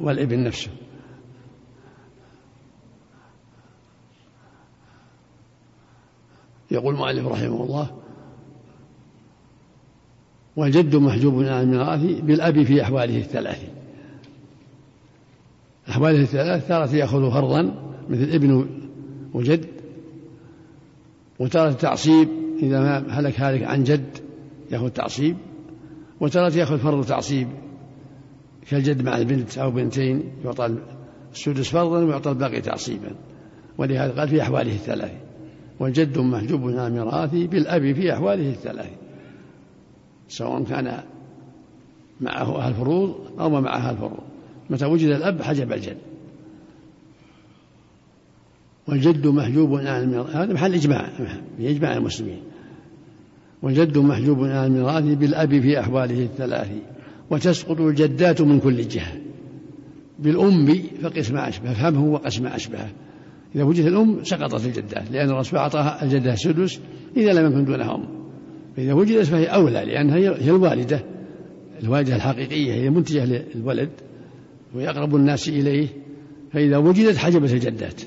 والإبن 0.00 0.44
نفسه. 0.44 0.70
يقول 6.70 6.94
المؤلف 6.94 7.26
رحمه 7.26 7.64
الله 7.64 7.90
والجد 10.56 10.96
محجوب 10.96 11.34
عن 11.34 11.62
الميراث 11.62 12.00
بالأب 12.20 12.62
في 12.62 12.82
أحواله 12.82 13.18
الثلاث. 13.18 13.68
أحواله 15.88 16.20
الثلاث 16.20 16.68
تارة 16.68 16.96
يأخذ 16.96 17.30
فرضا 17.30 17.62
مثل 18.10 18.22
ابن 18.22 18.66
وجد 19.34 19.66
وتارة 21.38 21.72
تعصيب 21.72 22.28
إذا 22.62 22.80
ما 22.80 23.20
هلك 23.20 23.40
هالك 23.40 23.62
عن 23.62 23.84
جد 23.84 24.18
يأخذ 24.70 24.88
تعصيب 24.88 25.36
وتارة 26.20 26.56
يأخذ 26.56 26.78
فرض 26.78 27.06
تعصيب 27.06 27.48
كالجد 28.70 29.02
مع 29.02 29.16
البنت 29.16 29.58
أو 29.58 29.70
بنتين 29.70 30.22
يعطى 30.44 30.76
السدس 31.32 31.68
فرضا 31.68 31.98
ويعطى 31.98 32.30
الباقي 32.30 32.60
تعصيبا. 32.60 33.14
ولهذا 33.78 34.20
قال 34.20 34.28
في 34.28 34.42
أحواله 34.42 34.72
الثلاث. 34.72 35.23
والجد 35.80 36.18
محجوب 36.18 36.70
عن 36.70 36.86
الميراث 36.86 37.34
بالأب 37.34 37.92
في 37.92 38.12
أحواله 38.12 38.50
الثلاث 38.50 38.90
سواء 40.28 40.62
كان 40.62 41.00
معه 42.20 42.58
أهل 42.58 42.68
الفروض 42.68 43.14
أو 43.40 43.50
ما 43.50 43.60
معه 43.60 43.76
أهل 43.76 43.94
الفروض 43.94 44.20
متى 44.70 44.86
وجد 44.86 45.08
الأب 45.08 45.42
حجب 45.42 45.72
الجد. 45.72 45.96
والجد 48.88 49.26
محجوب 49.26 49.74
عن 49.74 50.02
الميراث 50.02 50.36
هذا 50.36 50.52
محل 50.52 50.74
إجماع 50.74 51.10
بإجماع 51.58 51.96
المسلمين. 51.96 52.40
والجد 53.62 53.98
محجوب 53.98 54.44
عن 54.44 54.66
الميراث 54.66 55.04
بالأب 55.04 55.60
في 55.60 55.80
أحواله 55.80 56.22
الثلاث 56.22 56.70
وتسقط 57.30 57.80
الجدات 57.80 58.42
من 58.42 58.60
كل 58.60 58.88
جهة. 58.88 59.12
بالأم 60.18 60.82
فقسم 61.02 61.36
أشبه 61.36 61.72
فهمه 61.72 62.04
وقسم 62.04 62.46
أشبهه 62.46 62.88
إذا 63.54 63.64
وجدت 63.64 63.86
الأم 63.86 64.24
سقطت 64.24 64.66
الجدات 64.66 65.10
لأن 65.10 65.30
الرسول 65.30 65.58
أعطاها 65.58 66.02
الجدة 66.04 66.32
السدس 66.32 66.80
إذا 67.16 67.32
لم 67.32 67.52
يكن 67.52 67.64
دونها 67.64 67.94
أم 67.94 68.08
فإذا 68.76 68.92
وجدت 68.92 69.26
فهي 69.26 69.46
أولى 69.46 69.84
لأنها 69.84 70.16
هي 70.16 70.50
الوالدة 70.50 71.04
الوالدة 71.82 72.16
الحقيقية 72.16 72.72
هي 72.72 72.90
منتجة 72.90 73.24
للولد 73.24 73.90
ويقرب 74.74 75.16
الناس 75.16 75.48
إليه. 75.48 75.88
فإذا 76.52 76.76
وجدت 76.76 77.16
حجبت 77.16 77.52
الجدات 77.52 78.00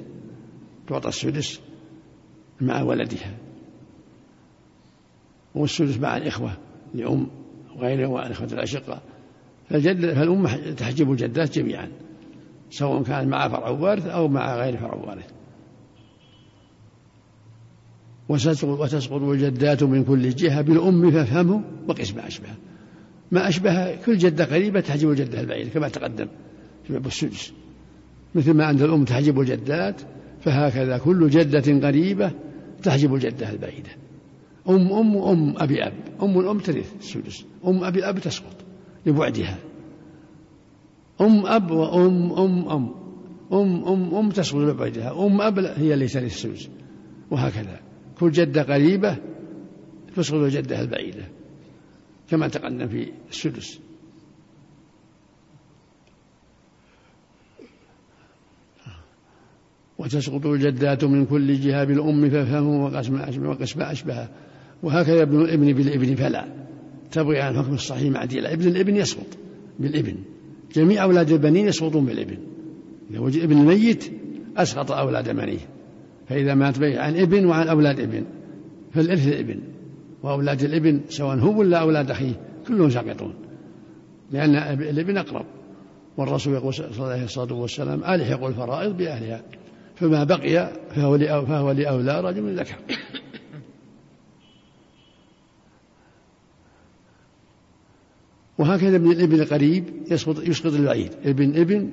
تعطى 0.87 1.09
السدس 1.09 1.59
مع 2.61 2.81
ولدها. 2.81 3.37
والسدس 5.55 5.97
مع 5.97 6.17
الإخوة 6.17 6.57
لأم 6.93 7.27
وغيرهم 7.75 8.11
والإخوة 8.11 8.47
الأشقة 8.51 9.01
فالجد 9.69 10.13
فالأم 10.13 10.47
تحجب 10.75 11.11
الجدات 11.11 11.59
جميعا. 11.59 11.91
سواء 12.69 13.03
كان 13.03 13.27
مع 13.27 13.47
فرع 13.47 13.69
وارث 13.69 14.05
أو 14.05 14.27
مع 14.27 14.55
غير 14.55 14.77
فرع 14.77 14.93
وارث. 14.93 15.29
وتسقط 18.29 19.21
الجدات 19.21 19.83
من 19.83 20.03
كل 20.03 20.29
جهة 20.29 20.61
بالأم 20.61 21.11
فافهمه 21.11 21.61
وقس 21.87 22.13
ما 22.15 22.27
أشبه. 22.27 22.49
ما 23.31 23.49
أشبه 23.49 23.95
كل 23.95 24.17
جدة 24.17 24.45
قريبة 24.45 24.79
تحجب 24.79 25.09
الجدة 25.09 25.41
البعيدة 25.41 25.69
كما 25.69 25.87
تقدم 25.87 26.27
في 26.83 26.93
باب 26.93 27.05
السدس. 27.05 27.53
مثل 28.35 28.53
ما 28.53 28.65
عند 28.65 28.81
الأم 28.81 29.05
تحجب 29.05 29.39
الجدات 29.39 30.01
فهكذا 30.41 30.97
كل 30.97 31.29
جدة 31.29 31.87
قريبة 31.87 32.31
تحجب 32.83 33.15
الجدة 33.15 33.49
البعيدة. 33.49 33.89
أم 34.69 34.91
أم 34.91 35.17
أم 35.17 35.53
أبي 35.57 35.83
أب. 35.83 35.93
أم 36.21 36.39
الأم 36.39 36.59
ترث 36.59 36.93
السدس. 36.99 37.45
أم 37.67 37.83
أبي 37.83 37.99
الأب 37.99 38.19
تسقط 38.19 38.55
لبعدها. 39.05 39.57
أم 41.21 41.45
أب 41.45 41.71
وأم 41.71 42.31
أم 42.31 42.69
أم. 42.69 42.91
أم 43.53 43.85
أم 43.85 44.15
أم 44.15 44.29
تسقط 44.29 44.55
لبعدها 44.55 45.25
أم 45.25 45.41
أب 45.41 45.59
هي 45.59 46.07
ترث 46.07 46.17
السدس 46.17 46.69
وهكذا. 47.31 47.79
كل 48.19 48.31
جدة 48.31 48.63
قريبة 48.63 49.17
تسقط 50.15 50.35
الجدة 50.35 50.81
البعيدة. 50.81 51.27
كما 52.29 52.47
تقدم 52.47 52.87
في 52.87 53.11
السدس. 53.29 53.79
وتسقط 59.97 60.45
الجدات 60.45 61.03
من 61.03 61.25
كل 61.25 61.59
جهة 61.59 61.83
بالأم 61.83 62.29
فافهموا 62.29 62.89
وقسم 62.89 63.15
أشبه 63.15 63.49
وقسم 63.49 63.81
أشبه 63.81 64.27
وهكذا 64.83 65.21
ابن 65.21 65.41
الابن 65.41 65.73
بالإبن. 65.73 66.15
فلا. 66.15 66.47
تبغي 67.11 67.41
عن 67.41 67.55
الحكم 67.55 67.73
الصحيح 67.73 68.11
معدلة 68.11 68.53
ابن 68.53 68.67
الإبن 68.67 68.95
يسقط. 68.95 69.37
بالإبن. 69.79 70.36
جميع 70.73 71.03
أولاد 71.03 71.31
البنين 71.31 71.67
يسقطون 71.67 72.05
بالإبن. 72.05 72.37
إذا 73.11 73.19
وجد 73.19 73.43
ابن 73.43 73.57
الميت 73.57 74.11
أسقط 74.57 74.91
أولاد 74.91 75.35
بنيه. 75.35 75.59
فإذا 76.29 76.53
مات 76.53 76.83
عن 76.83 77.15
ابن 77.17 77.45
وعن 77.45 77.67
أولاد 77.67 77.99
ابن. 77.99 78.23
فالإرث 78.93 79.27
الإبن. 79.27 79.59
وأولاد 80.23 80.63
الإبن 80.63 81.01
سواء 81.09 81.37
هم 81.37 81.57
ولا 81.57 81.77
أولاد 81.77 82.11
أخيه 82.11 82.33
كلهم 82.67 82.89
ساقطون. 82.89 83.33
لأن 84.31 84.55
الإبن 84.81 85.17
أقرب. 85.17 85.45
والرسول 86.17 86.53
يقول 86.53 86.73
عليه 86.99 87.23
الصلاة 87.23 87.53
والسلام 87.53 88.03
ألحقوا 88.03 88.49
الفرائض 88.49 88.97
بأهلها 88.97 89.41
فما 89.95 90.23
بقي 90.23 90.71
فهو 90.89 91.17
فهو 91.45 91.71
لأولى 91.71 92.21
رجل 92.21 92.59
ذكر. 92.59 92.75
وهكذا 98.57 98.95
ابن 98.95 99.11
الابن 99.11 99.41
القريب 99.41 99.83
يسقط 100.11 100.47
يسقط 100.47 100.73
البعيد 100.73 101.11
ابن 101.25 101.55
ابن 101.55 101.89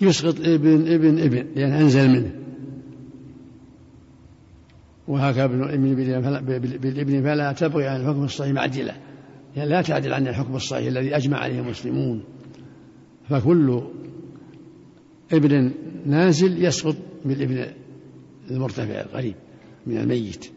يسقط 0.00 0.40
ابن 0.40 0.88
ابن 0.88 1.18
ابن 1.18 1.46
لأن 1.56 1.72
أنزل 1.72 2.08
منه. 2.08 2.34
وهكذا 5.08 5.44
ابن 5.44 5.62
ابن 5.62 6.78
بالابن 6.78 7.22
فلا 7.22 7.52
تبغي 7.52 7.86
عن 7.86 8.00
الحكم 8.00 8.24
الصحيح 8.24 8.52
معدلة 8.52 8.94
يعني 9.56 9.70
لا 9.70 9.82
تعدل 9.82 10.12
عن 10.12 10.28
الحكم 10.28 10.56
الصحيح 10.56 10.86
الذي 10.86 11.16
أجمع 11.16 11.38
عليه 11.38 11.60
المسلمون. 11.60 12.24
فكل 13.28 13.82
ابن 15.32 15.72
نازل 16.06 16.64
يسقط 16.64 16.96
بالابن 17.24 17.66
المرتفع 18.50 19.00
القريب 19.00 19.34
من 19.86 19.96
الميت. 19.98 20.50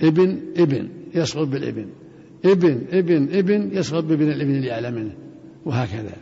ابن 0.00 0.40
ابن 0.56 0.88
يسقط 1.14 1.48
بالابن. 1.48 1.86
ابن 2.44 2.80
ابن 2.92 3.28
ابن 3.32 3.70
يسقط 3.72 4.04
بابن 4.04 4.32
الابن 4.32 4.54
اللي 4.54 4.72
أعلى 4.72 4.90
منه 4.90 5.14
وهكذا. 5.64 6.16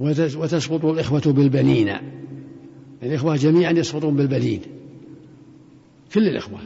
وتسقط 0.00 0.84
الإخوة 0.84 1.22
بالبنين. 1.26 1.92
الإخوة 3.02 3.36
جميعا 3.36 3.72
يسقطون 3.72 4.16
بالبنين. 4.16 4.60
كل 6.14 6.28
الإخوة. 6.28 6.58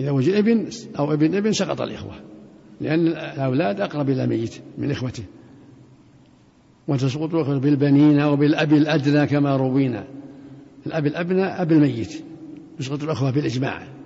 إذا 0.00 0.10
وجد 0.10 0.34
ابن 0.34 0.68
أو 0.98 1.12
ابن 1.12 1.34
ابن 1.34 1.52
سقط 1.52 1.80
الإخوة 1.80 2.14
لأن 2.80 3.06
الأولاد 3.06 3.80
أقرب 3.80 4.10
إلى 4.10 4.24
الميت 4.24 4.60
من 4.78 4.90
إخوته. 4.90 5.24
وتسقط 6.88 7.34
الأخوة 7.34 7.58
بالبنين 7.58 8.22
وبالأب 8.22 8.72
الأدنى 8.72 9.26
كما 9.26 9.56
روينا. 9.56 10.06
الأب 10.86 11.06
الأبنى 11.06 11.44
أب 11.44 11.72
الميت. 11.72 12.24
يسقط 12.80 13.02
الأخوة 13.02 13.30
بالإجماع. 13.30 13.99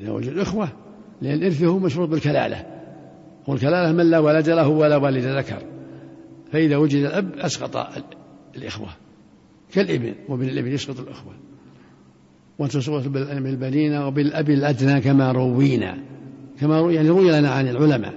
إذا 0.00 0.10
وجد 0.10 0.38
إخوة 0.38 0.68
لأن 1.22 1.34
الإرث 1.34 1.62
هو 1.62 1.78
مشروط 1.78 2.08
بالكلالة. 2.08 2.66
والكلالة 3.48 3.92
من 3.92 4.10
لا 4.10 4.18
ولد 4.18 4.48
له 4.48 4.68
ولا 4.68 4.96
والد 4.96 5.24
ذكر. 5.24 5.62
فإذا 6.52 6.76
وجد 6.76 7.04
الأب 7.04 7.32
أسقط 7.38 7.86
الإخوة. 8.56 8.88
كالإبن 9.72 10.14
وابن 10.28 10.48
الإبن 10.48 10.72
يسقط 10.72 11.00
الأخوة. 11.00 11.34
وتسقط 12.58 13.08
بالبنين 13.08 13.96
وبالأب 13.96 14.50
الأدنى 14.50 15.00
كما 15.00 15.32
روينا. 15.32 15.98
كما 16.60 16.80
روي 16.80 16.94
يعني 16.94 17.08
روي 17.08 17.30
لنا 17.30 17.50
عن 17.50 17.68
العلماء. 17.68 18.14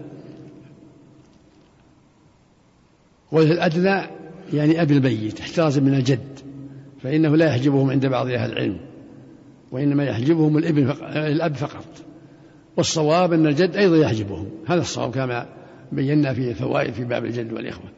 والأدنى 3.31 4.07
يعني 4.53 4.81
أبي 4.81 4.97
الميت 4.97 5.39
احتراز 5.39 5.79
من 5.79 5.93
الجد. 5.93 6.39
فإنه 7.01 7.35
لا 7.35 7.45
يحجبهم 7.45 7.89
عند 7.89 8.05
بعض 8.05 8.27
أهل 8.27 8.51
العلم. 8.51 8.92
وإنما 9.73 10.03
يحجبهم 10.03 10.57
الإبن 10.57 10.87
فق... 10.87 11.03
الأب 11.17 11.55
فقط. 11.55 11.85
والصواب 12.77 13.33
أن 13.33 13.47
الجد 13.47 13.75
أيضا 13.75 13.97
يحجبهم. 13.97 14.49
هذا 14.67 14.81
الصواب 14.81 15.11
كما 15.11 15.45
بينا 15.91 16.33
في 16.33 16.49
الفوائد 16.49 16.93
في 16.93 17.03
باب 17.03 17.25
الجد 17.25 17.53
والإخوة. 17.53 17.89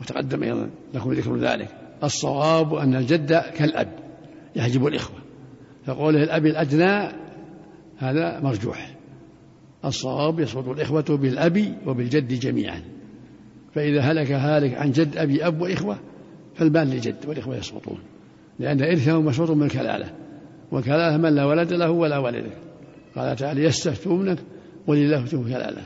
وتقدم 0.00 0.42
أيضا 0.42 0.70
لكم 0.94 1.12
ذكر 1.12 1.36
ذلك. 1.36 1.68
الصواب 2.04 2.74
أن 2.74 2.94
الجد 2.94 3.32
كالأب 3.32 3.88
يحجب 4.56 4.86
الإخوة. 4.86 5.16
فقوله 5.86 6.22
الأب 6.22 6.46
الأدنى 6.46 7.12
هذا 7.98 8.40
مرجوح. 8.40 8.94
الصواب 9.84 10.40
يسقط 10.40 10.68
الإخوة 10.68 11.04
بالأب 11.08 11.74
وبالجد 11.86 12.28
جميعا. 12.28 12.82
فإذا 13.74 14.00
هلك 14.00 14.30
هالك 14.30 14.74
عن 14.74 14.92
جد 14.92 15.16
أبي 15.16 15.46
أب 15.46 15.60
وإخوة 15.60 15.98
فالبال 16.54 16.88
للجد 16.88 17.16
والإخوة 17.26 17.56
يسقطون 17.56 17.98
لأن 18.58 18.82
إرثهم 18.82 19.24
مشروط 19.24 19.50
من 19.50 19.62
الكلالة 19.62 20.10
والكلالة 20.72 21.16
من 21.16 21.34
لا 21.34 21.44
ولد 21.44 21.72
له 21.72 21.90
ولا 21.90 22.18
والد 22.18 22.50
قال 23.16 23.36
تعالى 23.36 23.64
يستفتونك 23.64 24.38
ولله 24.86 25.22
يفتون 25.22 25.44
كلالة. 25.44 25.82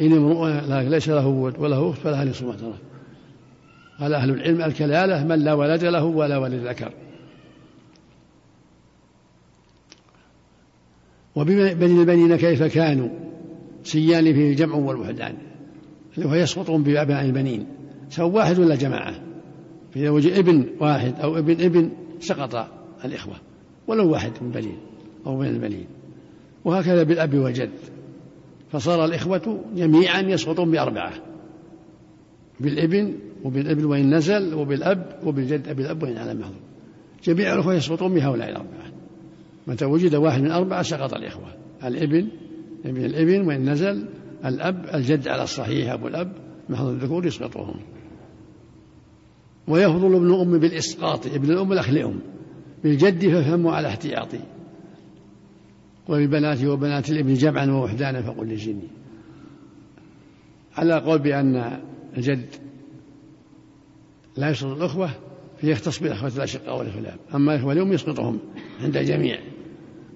إن 0.00 0.12
امرؤ 0.12 0.48
ليس 0.88 1.08
له 1.08 1.26
ولد 1.26 1.58
وله 1.58 1.90
أخت 1.90 1.98
فلها 1.98 2.24
نصف 2.24 2.42
ما 2.42 2.54
ترك. 2.54 2.78
قال 4.00 4.14
أهل 4.14 4.30
العلم 4.30 4.62
الكلالة 4.62 5.24
من 5.24 5.38
لا 5.38 5.52
ولد 5.54 5.84
له 5.84 6.04
ولا 6.04 6.38
ولد 6.38 6.66
ذكر. 6.66 6.92
وبني 11.34 11.72
البنين 11.72 12.36
كيف 12.36 12.62
كانوا 12.62 13.08
سيان 13.82 14.24
فيه 14.24 14.50
الجمع 14.50 14.74
والوحدان 14.74 15.34
اللي 16.18 16.28
هو 16.28 16.34
بأبناء 16.78 17.24
البنين 17.24 17.66
سواء 18.08 18.28
واحد 18.28 18.58
ولا 18.58 18.74
جماعة؟ 18.74 19.29
فإذا 19.94 20.10
وجد 20.10 20.32
ابن 20.32 20.66
واحد 20.80 21.14
أو 21.20 21.38
ابن 21.38 21.64
ابن 21.64 21.90
سقط 22.20 22.68
الإخوة 23.04 23.34
ولو 23.86 24.10
واحد 24.10 24.32
من 24.40 24.50
بنين 24.50 24.78
أو 25.26 25.36
من 25.36 25.46
البنين 25.46 25.86
وهكذا 26.64 27.02
بالأب 27.02 27.34
والجد. 27.34 27.70
فصار 28.72 29.04
الإخوة 29.04 29.64
جميعا 29.76 30.20
يسقطون 30.20 30.70
بأربعة 30.70 31.12
بالابن 32.60 33.14
وبالابن 33.44 33.84
وإن 33.84 34.14
نزل 34.14 34.54
وبالأب 34.54 35.20
وبالجد 35.24 35.68
أبي 35.68 35.82
الأب 35.82 36.02
وإن 36.02 36.16
على 36.16 36.34
محظور 36.34 36.60
جميع 37.24 37.54
الأخوة 37.54 37.74
يسقطون 37.74 38.14
بهؤلاء 38.14 38.48
الأربعة. 38.48 38.92
متى 39.66 39.84
وجد 39.84 40.14
واحد 40.14 40.42
من 40.42 40.50
أربعة 40.50 40.82
سقط 40.82 41.14
الإخوة 41.14 41.48
الابن 41.84 42.28
ابن 42.84 43.04
الابن 43.04 43.46
وإن 43.46 43.70
نزل 43.70 44.04
الأب 44.44 44.86
الجد 44.94 45.28
على 45.28 45.42
الصحيح 45.42 45.92
أبو 45.92 46.08
الأب 46.08 46.32
محض 46.68 46.86
الذكور 46.86 47.26
يسقطهم. 47.26 47.74
ويفضل 49.68 50.14
ابن 50.14 50.34
الأم 50.34 50.58
بالإسقاط 50.58 51.26
ابن 51.26 51.50
الأم 51.50 51.72
الأخ 51.72 51.90
لأم. 51.90 52.20
بالجد 52.84 53.28
ففهموا 53.28 53.72
على 53.72 53.88
احتياطي. 53.88 54.40
وببناته 56.08 56.68
وبنات 56.68 57.10
الابن 57.10 57.34
جمعا 57.34 57.66
ووحدانا 57.66 58.22
فقل 58.22 58.46
لجني 58.46 58.88
على 60.76 60.94
قول 60.94 61.18
بأن 61.18 61.80
الجد 62.16 62.46
لا 64.36 64.50
يسقط 64.50 64.76
الأخوة 64.76 65.10
فيختص 65.60 65.98
بالأخوة 65.98 66.32
الأشقاء 66.36 66.78
والإخوة 66.78 67.14
أما 67.34 67.54
الإخوة 67.54 67.72
اليوم 67.72 67.92
يسقطهم 67.92 68.38
عند 68.80 68.96
الجميع. 68.96 69.38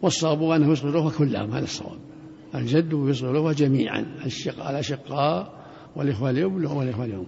والصواب 0.02 0.42
أنه 0.42 0.72
يسقط 0.72 0.86
الأخوة 0.86 1.12
كلهم 1.18 1.50
هذا 1.50 1.64
الصواب. 1.64 1.98
الجد 2.54 2.92
يسقط 2.92 3.28
الأخوة 3.28 3.52
جميعا 3.52 4.06
الأشقاء 4.70 5.64
والإخوة 5.96 6.30
اليوم 6.30 6.54
والإخوة 6.54 7.04
اليوم 7.04 7.26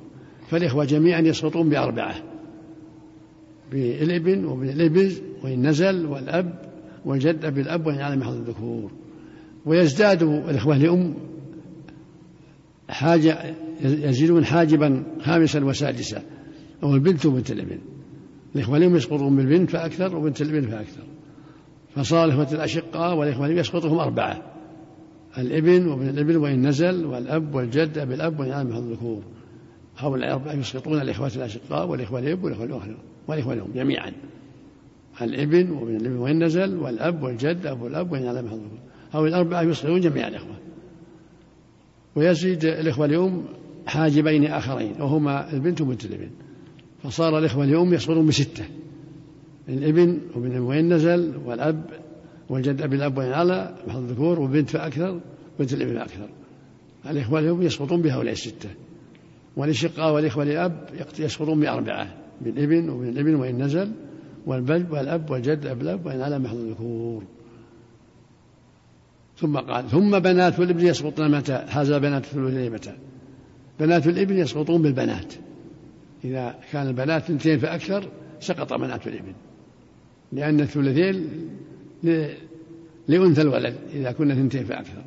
فالإخوة 0.51 0.85
جميعا 0.85 1.21
يسقطون 1.21 1.69
بأربعة 1.69 2.15
بالإبن 3.73 4.45
وابن 4.45 4.69
الابن 4.69 5.13
وإن 5.45 5.67
نزل 5.69 6.07
والأب 6.07 6.67
والجد 7.05 7.45
أبي 7.45 7.61
الأب 7.61 7.87
وإن 7.87 7.99
على 7.99 8.17
محض 8.17 8.35
الذكور. 8.35 8.91
ويزداد 9.67 10.23
الإخوة 10.23 10.79
لأم 10.79 11.15
حاجة 12.89 13.55
يزيدون 13.81 14.45
حاجبا 14.45 15.03
خامسا 15.21 15.65
وسادسا 15.65 16.23
أو 16.83 16.95
البنت 16.95 17.27
وبنت 17.27 17.51
الإبن. 17.51 17.79
الإخوة 18.55 18.79
لهم 18.79 18.97
يسقطون 18.97 19.37
بالبنت 19.37 19.71
فأكثر 19.71 20.17
وبنت 20.17 20.41
الإبن 20.43 20.69
فأكثر. 20.69 21.03
فصار 21.95 22.25
الإخوة 22.25 22.53
الأشقاء 22.53 23.17
والإخوة 23.17 23.49
يسقطهم 23.49 23.99
أربعة 23.99 24.43
الإبن 25.39 25.87
وابن 25.87 26.09
الإبن 26.09 26.37
وإن 26.37 26.69
نزل 26.69 27.05
والأب 27.05 27.55
والجد 27.55 27.99
أبي 27.99 28.15
الأب 28.15 28.41
وإن 28.41 28.51
على 28.51 28.69
محض 28.69 28.83
الذكور. 28.83 29.23
هؤلاء 29.97 30.29
الأربعة 30.29 30.53
يسقطون 30.53 31.01
الإخوة 31.01 31.31
الأشقاء 31.37 31.89
والإخوة 31.89 32.19
الأب 32.19 32.45
والإخوة 32.45 32.67
الأخرى 32.67 32.97
والإخوة 33.29 33.55
لهم 33.55 33.73
جميعا. 33.75 34.13
الإبن 35.23 35.71
وابن 35.71 35.97
الإبن 35.97 36.17
وإن 36.17 36.45
نزل؟ 36.45 36.77
والأب 36.77 37.23
والجد 37.23 37.67
أبو 37.67 37.87
الأب 37.87 38.13
وإن 38.13 38.27
على 38.27 38.43
محض 38.43 38.61
هؤلاء 39.13 39.29
الأربعة 39.29 39.63
يسقطون 39.63 40.01
جميع 40.01 40.29
الإخوة. 40.29 40.57
ويزيد 42.17 42.65
الإخوة 42.65 43.07
اليوم 43.07 43.45
حاجبين 43.87 44.47
آخرين 44.47 45.01
وهما 45.01 45.53
البنت 45.53 45.81
وبنت 45.81 46.05
الإبن. 46.05 46.31
فصار 47.03 47.39
الإخوة 47.39 47.65
اليوم 47.65 47.95
يسقطون 47.95 48.27
بستة. 48.27 48.65
الإبن 49.69 50.19
وابن 50.35 50.59
وإن 50.59 50.93
نزل؟ 50.93 51.37
والأب 51.45 51.85
والجد 52.49 52.83
أبي 52.83 52.97
الأب 52.97 53.19
وإن 53.19 53.33
على 53.33 53.75
محض 53.87 54.03
الذكور 54.03 54.41
وبنت 54.41 54.71
فأكثر 54.71 55.21
بنت 55.59 55.73
الإبن 55.73 55.99
فأكثر 55.99 56.29
الإخوة 57.11 57.39
اليوم 57.39 57.63
يسقطون 57.63 58.03
بهؤلاء 58.03 58.33
الستة. 58.33 58.69
والأشقاء 59.57 60.15
والإخوة 60.15 60.45
لأب 60.45 60.89
يسقطون 61.19 61.61
بأربعة 61.61 62.15
بالإبن 62.41 62.89
وبن 62.89 63.09
الإبن 63.09 63.35
وإن 63.35 63.63
نزل 63.63 63.93
والبلد 64.47 64.91
والأب 64.91 65.31
والجد 65.31 65.67
أب 65.67 65.83
الأب 65.83 66.07
وإن 66.07 66.21
على 66.21 66.39
محض 66.39 66.57
الذكور. 66.57 67.23
ثم 69.37 69.57
قال 69.57 69.91
ثم 69.91 70.19
بنات 70.19 70.61
الإبن 70.61 70.87
يسقطن 70.87 71.31
متى؟ 71.31 71.53
هذا 71.53 71.99
بنات 71.99 72.25
الثلثين 72.25 72.73
متى 72.73 72.93
بنات 73.81 74.07
الإبن 74.07 74.39
يسقطون 74.39 74.83
بالبنات. 74.83 75.35
إذا 76.25 76.55
كان 76.73 76.87
البنات 76.87 77.23
اثنتين 77.23 77.59
فأكثر 77.59 78.09
سقط 78.41 78.73
بنات 78.73 79.07
الإبن. 79.07 79.33
لأن 80.33 80.61
الثلثين 80.61 81.31
لأنثى 83.09 83.43
الولد 83.43 83.77
إذا 83.95 84.13
كنا 84.13 84.33
اثنتين 84.33 84.65
فأكثر. 84.65 85.05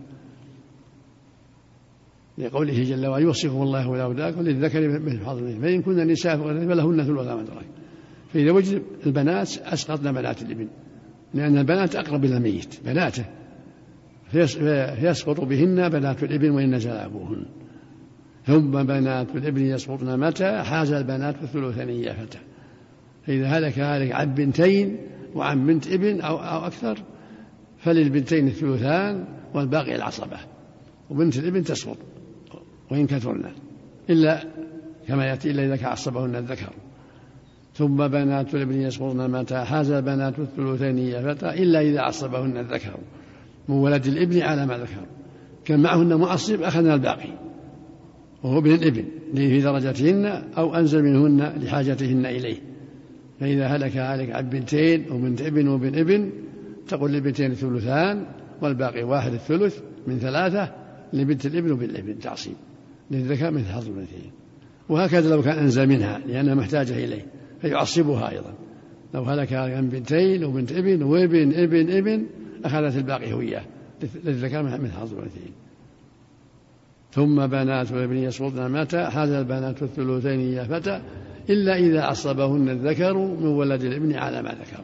لقوله 2.39 2.84
جل 2.84 3.08
وعلا 3.08 3.23
يوصيكم 3.23 3.62
الله 3.62 3.89
ولا 3.89 4.04
أولادكم 4.04 4.41
للذكر 4.41 4.99
مثل 4.99 5.25
حظ 5.25 5.38
فإن 5.62 5.82
كن 5.82 6.08
نساء 6.08 6.38
فلهن 6.38 7.04
ثلث 7.04 7.28
ما 7.28 7.43
ترك. 7.43 7.65
فإذا 8.34 8.52
وجد 8.52 8.82
البنات 9.06 9.58
أسقطنا 9.58 10.12
بنات 10.12 10.41
الابن 10.41 10.67
لأن 11.34 11.58
البنات 11.58 11.95
أقرب 11.95 12.25
إلى 12.25 12.38
الميت 12.38 12.80
بناته. 12.86 13.25
فيسقط 14.32 15.41
بهن 15.41 15.89
بنات 15.89 16.23
الابن 16.23 16.49
وإن 16.49 16.75
نزل 16.75 16.91
أبوهن. 16.91 17.45
ثم 18.45 18.84
بنات 18.84 19.36
الابن 19.36 19.62
يسقطن 19.62 20.19
متى؟ 20.19 20.63
حاز 20.63 20.91
البنات 20.91 21.36
الثلثين 21.43 22.13
فتى. 22.13 22.39
فإذا 23.28 23.47
هلك 23.47 23.80
هلك 23.80 24.12
عن 24.12 24.34
بنتين 24.34 24.97
وعن 25.36 25.65
بنت 25.65 25.88
ابن 25.88 26.21
أو, 26.21 26.38
أو 26.38 26.65
أكثر 26.67 26.97
فللبنتين 27.78 28.47
الثلثان 28.47 29.25
والباقي 29.54 29.95
العصبة. 29.95 30.38
وبنت 31.10 31.38
الابن 31.38 31.63
تسقط. 31.63 31.97
وإن 32.91 33.08
كثرنا 33.08 33.52
إلا 34.10 34.43
كما 35.08 35.25
يأتي 35.25 35.52
إلا 35.52 35.65
إذا 35.65 35.75
كعصبهن 35.75 36.36
الذكر. 36.36 36.69
ثم 37.73 38.08
بنات 38.08 38.56
الابن 38.56 38.82
يسقطن 38.82 39.32
متى 39.32 39.60
حاز 39.60 39.91
البنات 39.91 40.39
الثلثين 40.39 41.21
فتى 41.21 41.49
إلا 41.63 41.82
إذا 41.82 42.02
عصبهن 42.02 42.58
الذكر. 42.58 42.97
من 43.69 43.75
ولد 43.75 44.08
الابن 44.08 44.41
على 44.41 44.65
ما 44.65 44.78
ذكر. 44.78 45.06
كان 45.65 45.80
معهن 45.80 46.13
معصب 46.13 46.62
أخذنا 46.62 46.93
الباقي. 46.93 47.30
وهو 48.43 48.60
ابن 48.60 48.73
الابن 48.73 49.06
في 49.36 49.62
درجتهن 49.62 50.25
أو 50.58 50.75
أنزل 50.75 51.04
منهن 51.04 51.62
لحاجتهن 51.62 52.25
إليه. 52.25 52.58
فإذا 53.39 53.67
هلك 53.67 53.97
هلك 53.97 54.32
عن 54.32 54.49
بنتين 54.49 55.12
وبنت 55.12 55.41
ابن 55.41 55.67
وبن 55.67 55.99
ابن 55.99 56.32
تقول 56.88 57.12
للبنتين 57.12 57.52
الثلثان 57.52 58.25
والباقي 58.62 59.04
واحد 59.04 59.34
الثلث 59.34 59.80
من 60.08 60.19
ثلاثة 60.19 60.73
لبنت 61.13 61.45
الابن 61.45 61.71
وبن 61.71 61.86
الابن 61.86 62.19
تعصيب. 62.19 62.56
للذكاء 63.12 63.52
مثل 63.52 63.65
حظ 63.65 63.88
الأنثيين 63.88 64.32
وهكذا 64.89 65.30
لو 65.30 65.41
كان 65.41 65.58
أنزل 65.58 65.88
منها 65.88 66.19
لأنها 66.28 66.56
محتاجة 66.56 66.93
إليه 67.06 67.26
فيعصبها 67.62 68.30
أيضا. 68.30 68.54
لو 69.13 69.24
هلك 69.24 69.54
عن 69.54 69.89
بنتين 69.89 70.43
وبنت 70.43 70.72
ابن 70.72 71.04
وابن 71.04 71.54
ابن 71.54 71.91
ابن 71.91 72.26
أخذت 72.65 72.98
الباقي 72.98 73.34
هوية 73.34 73.65
للذكاء 74.24 74.63
مثل 74.63 74.91
حظ 74.91 75.13
الأنثيين 75.13 75.54
ثم 77.12 77.48
بنات 77.48 77.91
الابن 77.91 78.17
يسقطن 78.17 78.72
متى 78.72 78.98
هذا 78.98 79.39
البنات 79.39 79.84
الثلثين 79.84 80.39
يا 80.39 80.63
فتى 80.63 81.02
إلا 81.50 81.78
إذا 81.78 82.02
عصبهن 82.02 82.69
الذكر 82.69 83.17
من 83.17 83.48
ولد 83.48 83.84
الابن 83.84 84.15
على 84.15 84.41
ما 84.41 84.50
ذكر. 84.50 84.84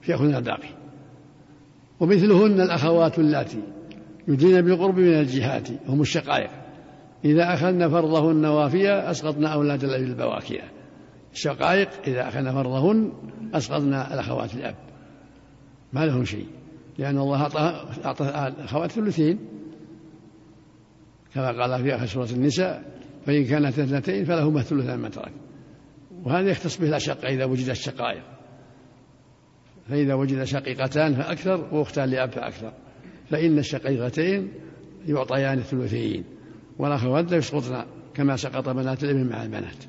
فيأخذن 0.00 0.34
الباقي 0.34 0.68
ومثلهن 2.00 2.60
الأخوات 2.60 3.18
اللاتي 3.18 3.62
يدين 4.28 4.60
بالقرب 4.62 4.98
من 4.98 5.20
الجهات 5.20 5.68
هم 5.88 6.00
الشقائق. 6.00 6.61
إذا 7.24 7.54
أخذن 7.54 7.88
فرضهن 7.88 8.44
وافية 8.44 9.10
أسقطنا 9.10 9.48
أولاد 9.48 9.84
الأب 9.84 10.02
البواكية. 10.02 10.72
الشقائق 11.32 11.88
إذا 12.06 12.28
أخذن 12.28 12.52
فرضهن 12.52 13.12
أسقطنا 13.54 14.14
الأخوات 14.14 14.54
الأب. 14.54 14.74
ما 15.92 16.06
لهم 16.06 16.24
شيء. 16.24 16.46
لأن 16.98 17.18
الله 17.18 17.42
أعطى 17.42 17.84
أعطى 18.04 18.24
الأخوات 18.24 18.90
ثلثين. 18.90 19.38
كما 21.34 21.62
قال 21.62 21.82
في 21.82 21.94
آخر 21.94 22.06
سورة 22.06 22.28
النساء 22.30 22.84
فإن 23.26 23.44
كانت 23.44 23.78
اثنتين 23.78 24.24
فلهما 24.24 24.60
الثلثان 24.60 24.98
ما 24.98 25.08
ترك. 25.08 25.32
وهذا 26.24 26.50
يختص 26.50 26.78
به 26.78 26.88
الأشقة 26.88 27.28
إذا 27.28 27.44
وجد 27.44 27.68
الشقائق. 27.68 28.22
فإذا 29.88 30.14
وجد 30.14 30.44
شقيقتان 30.44 31.14
فأكثر 31.14 31.74
وأختان 31.74 32.08
لأب 32.08 32.30
فأكثر. 32.30 32.72
فإن 33.30 33.58
الشقيقتين 33.58 34.52
يعطيان 35.06 35.58
الثلثين. 35.58 36.24
والأخوات 36.82 37.30
لا 37.30 37.36
يسقطن 37.36 37.84
كما 38.14 38.36
سقط 38.36 38.68
بنات 38.68 39.04
الابن 39.04 39.28
مع 39.28 39.42
البنات. 39.42 39.84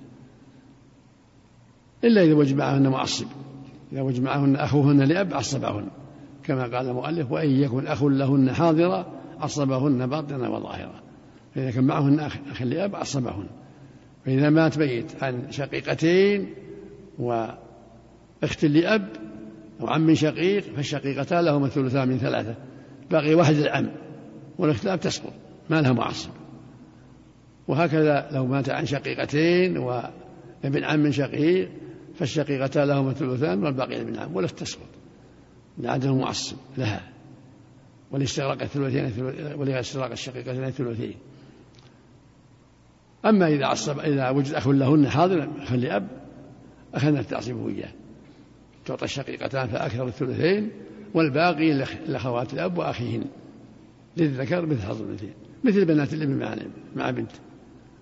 إلا 2.03 2.21
إذا 2.21 2.33
وجد 2.33 2.55
معهن 2.55 2.87
معصب. 2.87 3.27
إذا 3.91 4.01
وجد 4.01 4.21
معهن 4.21 4.55
أخوهن 4.55 5.01
لأب 5.01 5.33
عصبهن. 5.33 5.87
كما 6.43 6.63
قال 6.63 6.89
المؤلف 6.89 7.31
وإن 7.31 7.49
يكن 7.49 7.87
أخ 7.87 8.03
لهن 8.03 8.53
حاضرا 8.53 9.05
عصبهن 9.39 10.07
باطنا 10.07 10.49
وظاهرا 10.49 11.01
فإذا 11.55 11.71
كان 11.71 11.83
معهن 11.83 12.19
أخ, 12.19 12.37
أخ 12.51 12.61
لأب 12.61 12.95
عصبهن. 12.95 13.47
فإذا 14.25 14.49
مات 14.49 14.77
ميت 14.77 15.23
عن 15.23 15.51
شقيقتين 15.51 16.53
وأخت 17.19 18.65
لأب 18.65 19.09
أو 19.81 19.87
عم 19.87 20.15
شقيق 20.15 20.63
فالشقيقتان 20.63 21.45
لهما 21.45 21.65
الثلثان 21.65 22.07
من 22.07 22.17
ثلاثة. 22.17 22.55
باقي 23.11 23.35
واحد 23.35 23.55
العم 23.55 23.89
والاختلاف 24.57 24.99
تسقط 24.99 25.33
ما 25.69 25.81
لها 25.81 25.93
معصب. 25.93 26.42
وهكذا 27.67 28.29
لو 28.31 28.45
مات 28.45 28.69
عن 28.69 28.85
شقيقتين 28.85 29.77
وابن 29.77 30.83
عم 30.83 31.11
شقيق 31.11 31.69
فالشقيقتان 32.15 32.87
لهما 32.87 33.11
الثلثان 33.11 33.63
والباقي 33.63 34.01
ابن 34.01 34.19
عم 34.19 34.35
ولا 34.35 34.47
تسقط. 34.47 34.89
لعدم 35.77 36.17
معصب 36.17 36.57
لها. 36.77 37.13
ولاستغراق 38.11 38.61
الثلثين 38.61 39.25
ولاستغراق 39.55 40.11
الشقيقتين 40.11 40.63
الثلثين 40.63 41.15
أما 43.25 43.47
إذا 43.47 43.65
عصب 43.65 43.99
إذا 43.99 44.29
وجد 44.29 44.53
أخ 44.53 44.67
لهن 44.67 45.09
حاضر 45.09 45.49
أخ 45.57 45.73
لأب 45.73 46.07
أخذنا 46.93 47.19
التعصيب 47.19 47.67
إياه 47.67 47.93
تعطى 48.85 49.05
الشقيقتان 49.05 49.67
فأكثر 49.67 50.07
الثلثين 50.07 50.71
والباقي 51.13 51.73
لأخوات 52.07 52.53
الأب 52.53 52.77
وأخيهن. 52.77 53.25
للذكر 54.17 54.65
مثل 54.65 54.81
حظ 54.81 55.01
الأنثيين 55.01 55.33
مثل 55.63 55.85
بنات 55.85 56.13
الابن 56.13 56.39
مع 56.39 56.55
مع 56.95 57.11
بنت. 57.11 57.31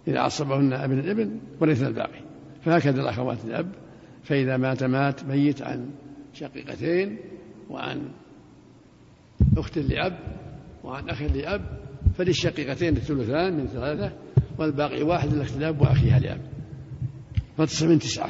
إذا 0.08 0.20
عصبهن 0.20 0.74
ابن 0.74 1.00
الابن 1.00 1.40
ورثنا 1.60 1.88
الباقي. 1.88 2.20
فهكذا 2.62 3.02
الأخوات 3.02 3.46
الأب 3.46 3.72
فإذا 4.24 4.58
مات 4.58 4.84
مات 4.84 5.26
ميت 5.26 5.62
عن 5.62 5.90
شقيقتين 6.34 7.18
وعن 7.70 8.12
أخت 9.58 9.78
لأب 9.78 10.18
وعن 10.84 11.10
أخ 11.10 11.22
لأب 11.22 11.62
فللشقيقتين 12.18 12.98
الثلثان 12.98 13.58
من 13.58 13.68
ثلاثة 13.68 14.12
والباقي 14.58 15.04
واحد 15.04 15.34
لأخت 15.34 15.58
الأب 15.58 15.82
وأخيها 15.82 16.20
لأب. 16.20 16.42
فتسع 17.58 17.88
من 17.88 18.00
تسعة. 18.00 18.30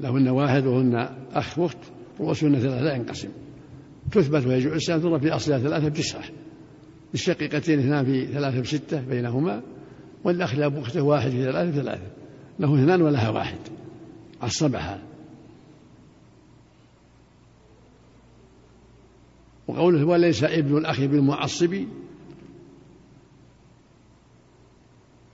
لهن 0.00 0.28
واحد 0.28 0.66
وهن 0.66 0.94
أخ 1.32 1.58
وأخت 1.58 1.78
رؤوسهن 2.20 2.58
ثلاثة 2.58 2.80
لا 2.80 2.94
ينقسم. 2.94 3.28
تثبت 4.12 4.46
ويجوع 4.46 4.74
السنة 4.74 5.18
في 5.18 5.30
أصلها 5.30 5.58
ثلاثة 5.58 5.88
بتسعة. 5.88 6.24
الشقيقتين 7.14 7.78
اثنان 7.78 8.04
في 8.04 8.26
ثلاثة 8.26 8.60
بستة 8.60 9.00
بينهما 9.00 9.62
والأخ 10.24 10.54
لأب 10.54 10.78
أخته 10.78 11.02
واحد 11.02 11.30
في 11.30 11.44
ثلاثة 11.44 11.70
بثلاثة 11.70 12.10
له 12.58 12.74
اثنان 12.74 13.02
ولها 13.02 13.28
واحد. 13.30 13.58
عصبها. 14.42 15.02
وقوله 19.68 20.04
وليس 20.04 20.44
ابن 20.44 20.76
الأخ 20.76 21.00
بالمعصب 21.00 21.74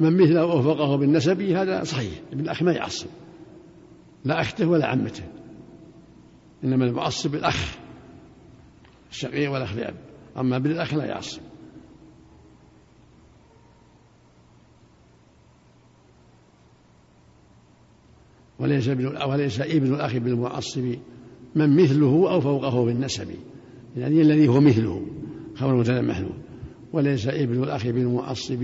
من 0.00 0.16
مثله 0.16 0.40
أو 0.40 0.62
فوقه 0.62 0.96
بالنسب 0.96 1.42
هذا 1.42 1.84
صحيح. 1.84 2.12
ابن 2.32 2.40
الأخ 2.40 2.62
ما 2.62 2.72
يعصب. 2.72 3.08
لا 4.24 4.40
أخته 4.40 4.66
ولا 4.66 4.86
عمته. 4.86 5.24
إنما 6.64 6.84
المعصب 6.84 7.34
الأخ 7.34 7.78
الشقيق 9.10 9.52
والأخ 9.52 9.74
لأب. 9.74 9.94
أما 10.36 10.56
ابن 10.56 10.70
الأخ 10.70 10.94
لا 10.94 11.04
يعصب. 11.04 11.47
وليس 18.58 18.88
ابن 18.88 19.06
وليس 19.06 19.60
ابن 19.60 19.94
الأخ 19.94 20.16
بالمعصب. 20.16 20.94
من 21.54 21.76
مثله 21.76 22.30
أو 22.30 22.40
فوقه 22.40 22.84
بالنسب. 22.84 23.28
يعني 23.96 24.22
الذي 24.22 24.48
هو 24.48 24.60
مثله. 24.60 25.06
خبر 25.54 25.76
مبتدا 25.76 26.00
محذوف 26.00 26.32
وليس 26.92 27.26
ابن 27.26 27.62
الأخ 27.62 27.86
بالمعصب. 27.86 28.62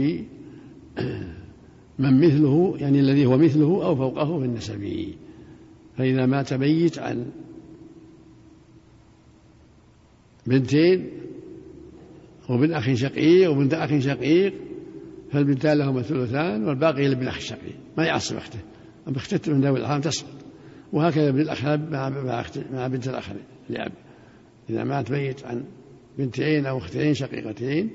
من 1.98 2.20
مثله 2.20 2.74
يعني 2.78 3.00
الذي 3.00 3.26
هو 3.26 3.38
مثله 3.38 3.84
أو 3.84 3.96
فوقه 3.96 4.38
في 4.38 4.44
النسب 4.44 5.06
فإذا 5.98 6.26
مات 6.26 6.52
ميت 6.52 6.98
عن 6.98 7.26
بنتين 10.46 11.10
وبن 12.50 12.72
أخ 12.72 12.94
شقيق 12.94 13.50
وبنت 13.50 13.74
أخ 13.74 13.98
شقيق 13.98 14.54
فالبنتان 15.32 15.78
لهما 15.78 16.00
الثلثان 16.00 16.64
والباقي 16.64 17.08
لابن 17.08 17.28
أخ 17.28 17.38
شقيق. 17.38 17.76
ما 17.98 18.04
يعصب 18.04 18.36
أخته. 18.36 18.58
اختت 19.08 19.48
من 19.48 19.60
ذوي 19.60 19.78
الأرحام 19.78 20.00
تسقط 20.00 20.44
وهكذا 20.92 21.28
ابن 21.28 21.40
الأخ 21.40 21.64
مع 21.64 22.08
مع, 22.72 22.86
بنت 22.86 23.08
الأخ 23.08 23.30
لأب. 23.70 23.92
إذا 24.70 24.84
مات 24.84 25.10
ميت 25.10 25.44
عن 25.44 25.64
بنتين 26.18 26.66
أو 26.66 26.78
أختين 26.78 27.14
شقيقتين 27.14 27.90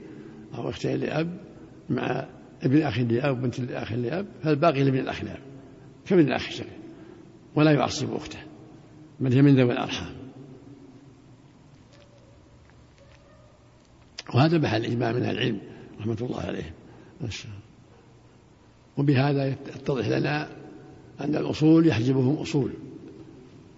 أو 0.57 0.69
أختين 0.69 0.99
لأب 0.99 1.37
مع 1.89 2.25
ابن 2.63 2.81
أخ 2.81 2.99
لأب 2.99 3.37
وبنت 3.37 3.59
الأخ 3.59 3.91
لأب 3.91 4.25
فالباقي 4.43 4.83
لابن 4.83 4.99
الأخ 4.99 5.23
لأب 5.23 5.39
كابن 6.05 6.21
الأخ 6.21 6.47
الشقيق 6.47 6.79
ولا 7.55 7.71
يعصب 7.71 8.13
أخته. 8.13 8.39
بل 9.19 9.33
هي 9.33 9.41
من 9.41 9.55
ذوي 9.55 9.71
الأرحام. 9.71 10.13
وهذا 14.33 14.57
محل 14.57 14.85
إجماع 14.85 15.11
من 15.11 15.23
العلم 15.23 15.61
رحمة 15.99 16.17
الله 16.21 16.41
عليهم 16.41 16.73
وبهذا 18.97 19.47
يتضح 19.47 20.07
لنا 20.07 20.49
أن 21.21 21.35
الأصول 21.35 21.87
يحجبهم 21.87 22.35
أصول 22.35 22.71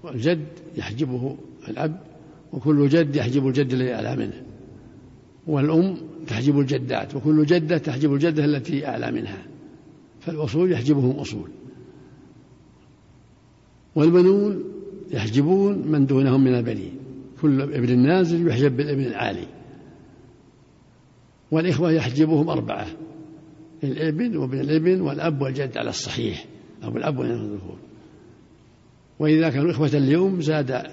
والجد 0.04 0.48
يحجبه 0.78 1.38
الأب 1.68 2.00
وكل 2.54 2.90
جد 2.90 3.16
يحجب 3.16 3.48
الجد 3.48 3.74
الذي 3.74 3.94
أعلى 3.94 4.16
منه 4.16 4.44
والأم 5.48 5.98
تحجب 6.28 6.60
الجدات 6.60 7.16
وكل 7.16 7.46
جدة 7.46 7.78
تحجب 7.78 8.14
الجدة 8.14 8.46
التي 8.46 8.88
أعلى 8.88 9.12
منها 9.12 9.46
فالأصول 10.20 10.72
يحجبهم 10.72 11.12
أصول. 11.12 11.50
والبنون 13.96 14.64
يحجبون 15.12 15.88
من 15.88 16.06
دونهم 16.06 16.44
من 16.44 16.56
البنين 16.56 16.96
كل 17.42 17.62
ابن 17.62 18.00
نازل 18.00 18.48
يحجب 18.48 18.78
بالابن 18.78 19.04
العالي. 19.04 19.48
والإخوة 21.52 21.92
يحجبهم 21.92 22.50
أربعة 22.50 22.88
الابن 23.84 24.38
وابن 24.38 24.60
الابن 24.60 25.02
والأب 25.02 25.42
والجد 25.42 25.78
على 25.78 25.90
الصحيح. 25.90 26.46
أو 26.84 26.98
الأب 26.98 27.18
والذكور 27.18 27.78
وإذا 29.20 29.50
كانوا 29.50 29.72
إخوة 29.72 29.92
اليوم 29.94 30.42
زاد 30.42 30.84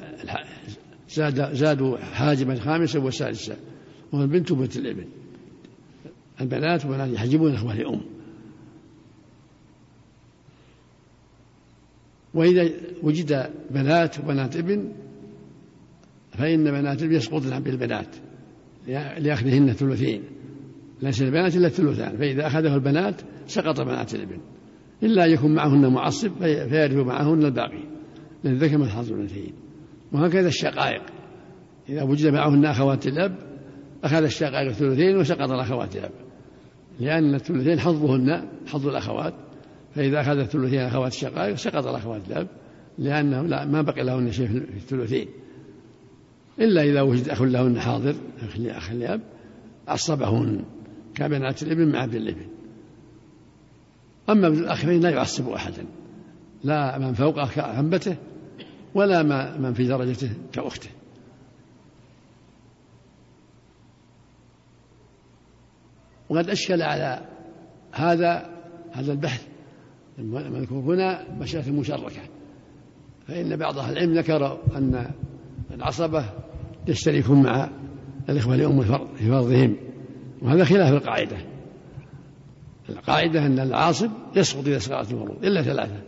زاد 1.09 1.55
زادوا 1.55 1.98
حاجبا 1.98 2.55
خامسا 2.55 2.98
وسادسا 2.98 3.57
وهو 4.12 4.22
البنت 4.22 4.51
وبنت 4.51 4.77
الإبن. 4.77 5.05
البنات 6.40 6.85
والبنات 6.85 7.11
يحجبون 7.11 7.55
إخوة 7.55 7.72
الأم. 7.72 8.01
وإذا 12.35 12.70
وجد 13.03 13.51
بنات 13.70 14.18
وبنات 14.18 14.57
ابن 14.57 14.92
فإن 16.33 16.64
بنات 16.64 16.98
الإبن 16.98 17.14
يسقطن 17.14 17.61
بالبنات. 17.61 18.16
لأخذهن 19.18 19.72
ثلثين 19.72 20.22
ليس 21.03 21.22
البنات 21.22 21.57
إلا 21.57 21.66
الثلثان. 21.66 22.16
فإذا 22.16 22.46
أخذه 22.46 22.74
البنات 22.74 23.20
سقط 23.46 23.81
بنات 23.81 24.14
الإبن. 24.14 24.38
إلا 25.02 25.24
أن 25.24 25.30
يكون 25.30 25.54
معهن 25.54 25.92
معصب 25.92 26.30
فيرث 26.42 26.92
معهن 26.92 27.44
الباقي 27.44 27.84
للذكر 28.44 28.78
مثل 28.78 28.90
حظ 28.90 29.12
الأنثيين. 29.12 29.52
وهكذا 30.12 30.48
الشقائق. 30.48 31.02
إذا 31.88 32.02
وجد 32.02 32.32
معهن 32.32 32.64
أخوات 32.64 33.06
الأب 33.06 33.38
أخذ 34.04 34.22
الشقائق 34.22 34.68
الثلثين 34.68 35.16
وسقط 35.16 35.50
الأخوات 35.50 35.96
الأب. 35.96 36.11
لأن 37.00 37.34
الثلثين 37.34 37.80
حظهن 37.80 38.48
حظ 38.66 38.88
الأخوات. 38.88 39.34
فإذا 39.94 40.20
أخذ 40.20 40.38
الثلثين 40.38 40.80
أخوات 40.80 41.12
الشقائق 41.12 41.54
سقط 41.54 41.87
الأخوات 41.87 42.22
الأب 42.28 42.48
لأنه 42.98 43.42
لا 43.42 43.64
ما 43.64 43.82
بقي 43.82 44.04
لهن 44.04 44.32
شيء 44.32 44.46
في 44.48 44.76
الثلثين. 44.76 45.28
إلا 46.61 46.82
إذا 46.82 47.02
وجد 47.02 47.28
أخ 47.28 47.42
لهن 47.42 47.80
حاضر 47.80 48.14
أخ 48.68 48.92
لأب 48.92 49.20
عصبهن 49.88 50.64
كبنات 51.14 51.62
الإبن 51.62 51.92
مع 51.92 52.04
ابن 52.04 52.16
الإبن. 52.16 52.58
أما 54.31 54.47
ابن 54.47 54.59
الأخ 54.59 54.85
لا 54.85 55.11
يعصب 55.11 55.49
أحدا 55.49 55.87
لا 56.64 56.99
من 56.99 57.12
فوق 57.12 57.49
كأنبته 57.49 58.17
ولا 58.95 59.23
من 59.59 59.75
في 59.75 59.87
درجته 59.87 60.31
كأخته. 60.53 60.91
وقد 66.29 66.51
أشكل 66.51 66.83
على 66.83 67.21
هذا 67.93 68.51
هذا 68.93 69.12
البحث 69.12 69.47
المذكور 70.19 70.95
هنا 70.95 71.25
مسألة 71.41 71.67
المشركة 71.67 72.21
فإن 73.29 73.57
بعض 73.57 73.79
أهل 73.79 73.93
العلم 73.93 74.19
ذكر 74.19 74.59
أن 74.77 75.11
العصبة 75.75 76.25
يشتركون 76.88 77.43
مع 77.43 77.71
الإخوة 78.29 78.57
لأم 78.57 78.81
الفرض 78.81 79.09
في 79.17 79.29
فرضهم 79.29 79.77
وهذا 80.43 80.64
خلاف 80.64 80.93
القاعدة. 80.93 81.37
القاعدة 82.88 83.46
أن 83.46 83.59
العاصب 83.59 84.11
يسقط 84.37 84.66
إذا 84.66 84.79
سقطت 84.79 85.12
الفروض 85.12 85.44
إلا 85.44 85.62
ثلاثة. 85.62 86.03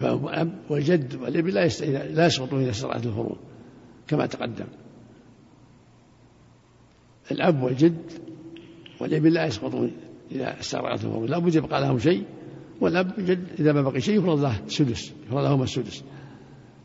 فالأب 0.00 0.52
والجد 0.70 1.14
والابن 1.14 1.50
لا 1.50 1.66
لا 2.04 2.26
يسقطون 2.26 2.62
إذا 2.62 2.72
سقطت 2.72 3.06
الفروض 3.06 3.36
كما 4.08 4.26
تقدم. 4.26 4.66
الأب 7.30 7.62
والجد 7.62 8.12
والابن 9.00 9.28
لا 9.28 9.46
يسقطون 9.46 9.92
إذا 10.32 10.60
استغرقت 10.60 11.04
الفروض 11.04 11.30
لا 11.30 11.38
بد 11.38 11.54
يبقى 11.54 11.80
لهم 11.80 11.98
شيء 11.98 12.24
والأب 12.80 13.18
والجد 13.18 13.46
إذا 13.58 13.72
ما 13.72 13.82
بقي 13.82 14.00
شيء 14.00 14.18
يفرض 14.18 14.40
له 14.40 14.60
السدس 14.66 15.12
يفرض 15.26 15.44
لهما 15.44 15.64
السدس. 15.64 16.04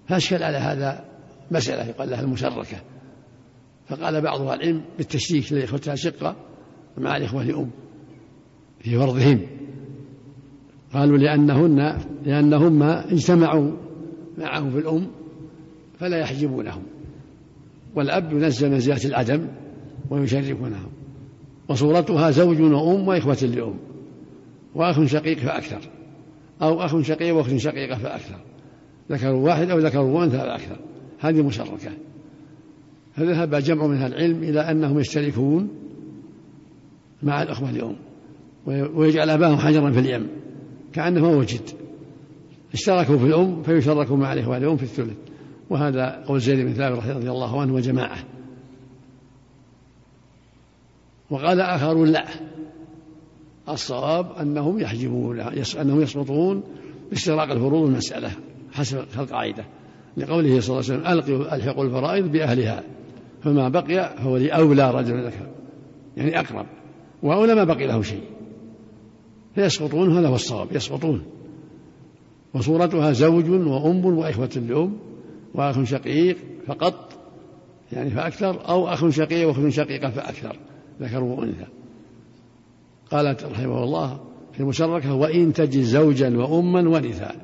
فأشكل 0.07 0.43
على 0.43 0.57
هذا 0.57 1.05
مسألة 1.51 1.89
يقال 1.89 2.09
لها 2.09 2.21
المشركة. 2.21 2.77
فقال 3.89 4.21
بعض 4.21 4.41
أهل 4.41 4.61
العلم 4.61 4.81
بالتشريك 4.97 5.53
لإخوتها 5.53 5.95
شقة 5.95 6.35
مع 6.97 7.17
الإخوة 7.17 7.43
لأم 7.43 7.69
في 8.79 8.97
فرضهم. 8.97 9.39
قالوا 10.93 11.17
لأنهن 11.17 11.97
لأنهم 12.25 12.83
اجتمعوا 12.83 13.71
معه 14.37 14.69
في 14.69 14.77
الأم 14.77 15.07
فلا 15.99 16.17
يحجبونهم. 16.17 16.83
والأب 17.95 18.31
ينزل 18.31 18.71
منزلة 18.71 19.05
العدم 19.05 19.47
ويشركونهم. 20.09 20.91
وصورتها 21.69 22.31
زوج 22.31 22.61
وأم 22.61 23.07
وإخوة 23.07 23.37
لأم. 23.41 23.79
وأخ 24.75 25.05
شقيق 25.05 25.37
فأكثر. 25.37 25.81
أو 26.61 26.81
أخ 26.81 27.01
شقيق 27.01 27.35
وأخت 27.35 27.55
شقيقة 27.55 27.97
فأكثر. 27.97 28.39
ذكر 29.11 29.33
واحد 29.33 29.69
أو 29.69 29.79
ذكر 29.79 29.99
وأنثى 29.99 30.37
فأكثر. 30.37 30.79
هذه 31.19 31.41
مشركة. 31.41 31.91
فذهب 33.15 33.55
جمع 33.55 33.87
من 33.87 33.95
أهل 33.95 34.13
العلم 34.13 34.43
إلى 34.43 34.59
أنهم 34.59 34.99
يشتركون 34.99 35.69
مع 37.23 37.41
الأخوة 37.41 37.69
اليوم 37.69 37.95
ويجعل 38.67 39.29
أباهم 39.29 39.57
حجرا 39.57 39.91
في 39.91 39.99
اليم 39.99 40.27
كأنه 40.93 41.21
ما 41.21 41.35
وجد 41.35 41.69
اشتركوا 42.73 43.17
في 43.17 43.25
الأم 43.25 43.63
فيشركوا 43.63 44.17
مع 44.17 44.33
الإخوة 44.33 44.57
اليوم 44.57 44.77
في 44.77 44.83
الثلث. 44.83 45.17
وهذا 45.69 46.23
قول 46.27 46.39
زيد 46.39 46.65
بن 46.65 46.73
ثابت 46.73 47.05
رضي 47.07 47.31
الله 47.31 47.61
عنه 47.61 47.73
وجماعة. 47.73 48.17
وقال 51.29 51.61
آخرون 51.61 52.07
لا. 52.07 52.25
الصواب 53.69 54.31
أنهم 54.31 54.79
يحجبون 54.79 55.39
أنهم 55.81 56.01
يسقطون 56.01 56.63
باشتراك 57.09 57.51
الفروض 57.51 57.87
المسألة 57.89 58.31
حسب 58.71 58.97
القاعدة. 59.19 59.65
لقوله 60.17 60.59
صلى 60.59 60.79
الله 60.79 60.91
عليه 60.91 61.01
وسلم 61.01 61.07
ألقوا 61.07 61.55
ألحقوا 61.55 61.85
الفرائض 61.85 62.31
بأهلها 62.31 62.83
فما 63.43 63.69
بقي 63.69 64.15
فهو 64.17 64.37
لأولى 64.37 64.91
رجل 64.91 65.25
ذكر 65.25 65.47
يعني 66.17 66.39
أقرب 66.39 66.65
وأولى 67.23 67.55
ما 67.55 67.63
بقي 67.63 67.87
له 67.87 68.01
شيء. 68.01 68.23
فيسقطون 69.55 70.17
هذا 70.17 70.27
هو 70.27 70.35
الصواب 70.35 70.67
يسقطون. 70.71 71.21
وصورتها 72.53 73.11
زوج 73.11 73.49
وأم 73.49 74.05
وإخوة 74.05 74.63
لأم 74.69 74.97
وأخ 75.53 75.83
شقيق 75.83 76.37
فقط 76.67 77.09
يعني 77.91 78.09
فأكثر 78.09 78.69
أو 78.69 78.87
أخ 78.87 79.09
شقيق 79.09 79.47
وأخت 79.47 79.67
شقيقة 79.67 80.09
فأكثر 80.09 80.55
ذكر 81.01 81.23
وأنثى. 81.23 81.65
قالت 83.11 83.43
رحمه 83.43 83.83
الله 83.83 84.19
في 84.53 84.59
المشركة 84.59 85.13
وإن 85.13 85.53
تجد 85.53 85.81
زوجا 85.81 86.37
وأما 86.37 86.89
ورثا 86.89 87.35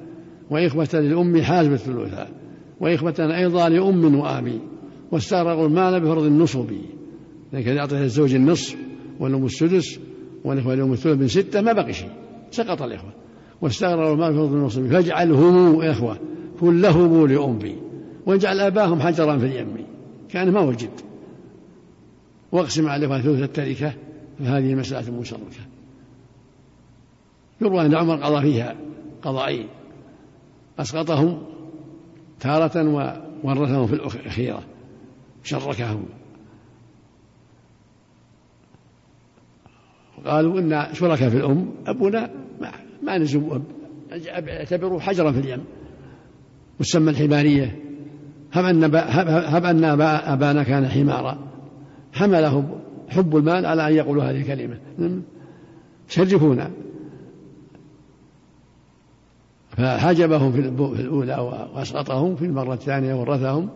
وإخوة 0.50 0.90
للأم 0.94 1.42
حازب 1.42 1.74
الثلثا 1.74 2.28
وإخوة 2.80 3.16
أيضا 3.20 3.70
لأم 3.70 4.16
وآبي 4.16 4.60
واستغرقوا 5.12 5.68
المال 5.68 6.00
بفرض 6.00 6.24
النصب. 6.24 6.72
لكن 7.54 7.76
يعطي 7.76 8.04
الزوج 8.04 8.36
النصف 8.36 8.76
والأم 9.20 9.46
السدس 9.46 10.00
والإخوة 10.46 10.76
لأم 10.76 10.94
الثلث 10.94 11.20
من 11.20 11.28
ستة 11.28 11.62
ما 11.62 11.74
بقي 11.74 11.94
شيء 11.94 12.12
سقط 12.52 12.82
الإخوة. 12.82 13.14
واستغرقوا 13.62 14.14
المال 14.14 14.34
بفرض 14.34 14.54
النصب 14.54 14.88
فاجعلهم 14.88 15.82
إخوة 15.82 16.20
كلهم 16.60 17.28
لأمي 17.28 17.76
واجعل 18.26 18.60
أباهم 18.60 19.00
حجرا 19.00 19.38
في 19.38 19.46
اليم. 19.46 19.86
كان 20.30 20.52
ما 20.52 20.60
وجد 20.60 20.90
واقسم 22.52 22.88
على 22.88 23.08
ثلث 23.08 23.42
التركة 23.42 23.94
فهذه 24.40 24.76
مسألة 24.76 25.20
مشركة. 25.20 25.66
يروى 27.62 27.86
أن 27.86 27.96
عمر 27.96 28.16
قضى 28.16 28.42
فيها 28.42 28.76
قضائين 29.22 29.68
أسقطهم 30.80 31.55
تارة 32.40 32.84
وورثهم 33.44 33.88
في 33.88 33.94
الأخيرة 33.94 34.64
شركهم. 35.44 36.06
قالوا 40.26 40.60
إن 40.60 40.88
شركاء 40.94 41.30
في 41.30 41.38
الأم 41.38 41.72
أبونا 41.88 42.30
ما, 42.62 42.72
ما 43.04 43.18
نزم 43.18 43.62
أب 44.12 44.48
اعتبروا 44.48 45.00
حجرا 45.00 45.32
في 45.32 45.40
اليم. 45.40 45.64
مسمى 46.80 47.12
الحمارية. 47.12 47.80
هب 48.54 48.66
أن 48.66 48.84
هب 48.86 49.66
أن 49.66 49.84
أبانا 50.04 50.64
كان 50.64 50.88
حمارا. 50.88 51.38
حمله 52.14 52.80
حب 53.10 53.38
المال 53.38 53.66
على 53.66 53.88
أن 53.88 53.94
يقولوا 53.94 54.24
هذه 54.24 54.42
الكلمة. 54.42 54.78
شرفونا 56.08 56.72
فحجبهم 59.78 60.52
في 60.52 60.60
الأولى 61.02 61.36
وأسقطهم 61.76 62.36
في 62.36 62.46
المرة 62.46 62.74
الثانية 62.74 63.14
ورثهم 63.14 63.70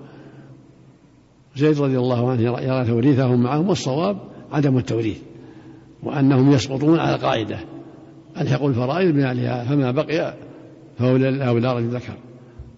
زيد 1.55 1.79
رضي 1.79 1.97
الله 1.97 2.31
عنه 2.31 2.41
يرى 2.41 2.85
توريثهم 2.85 3.43
معهم 3.43 3.69
والصواب 3.69 4.17
عدم 4.51 4.77
التوريث 4.77 5.17
وأنهم 6.03 6.51
يسقطون 6.51 6.99
على 6.99 7.17
قاعدة 7.17 7.59
ألحقوا 8.41 8.69
الفرائض 8.69 9.13
بمالها 9.13 9.63
فما 9.63 9.91
بقي 9.91 10.33
فهو 10.99 11.17
لأولى 11.17 11.73
رجل 11.73 11.87
ذكر. 11.87 12.13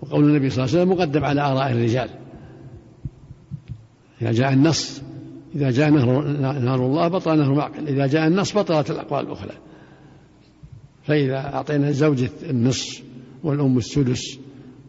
وقول 0.01 0.23
النبي 0.23 0.49
صلى 0.49 0.65
الله 0.65 0.77
عليه 0.77 0.83
وسلم 0.83 0.97
مقدم 0.97 1.25
على 1.25 1.41
آراء 1.41 1.71
الرجال. 1.71 2.09
إذا 4.21 4.31
جاء 4.31 4.53
النص 4.53 5.01
إذا 5.55 5.71
جاء 5.71 5.89
نهر, 5.89 6.23
نهر 6.59 6.85
الله 6.85 7.07
بطل 7.07 7.37
نهر 7.37 7.53
معقل 7.53 7.87
إذا 7.87 8.07
جاء 8.07 8.27
النص 8.27 8.57
بطلت 8.57 8.91
الأقوال 8.91 9.25
الأخرى. 9.25 9.53
فإذا 11.03 11.37
أعطينا 11.37 11.89
الزوج 11.89 12.23
النصف 12.49 13.10
والأم 13.43 13.77
السدس 13.77 14.39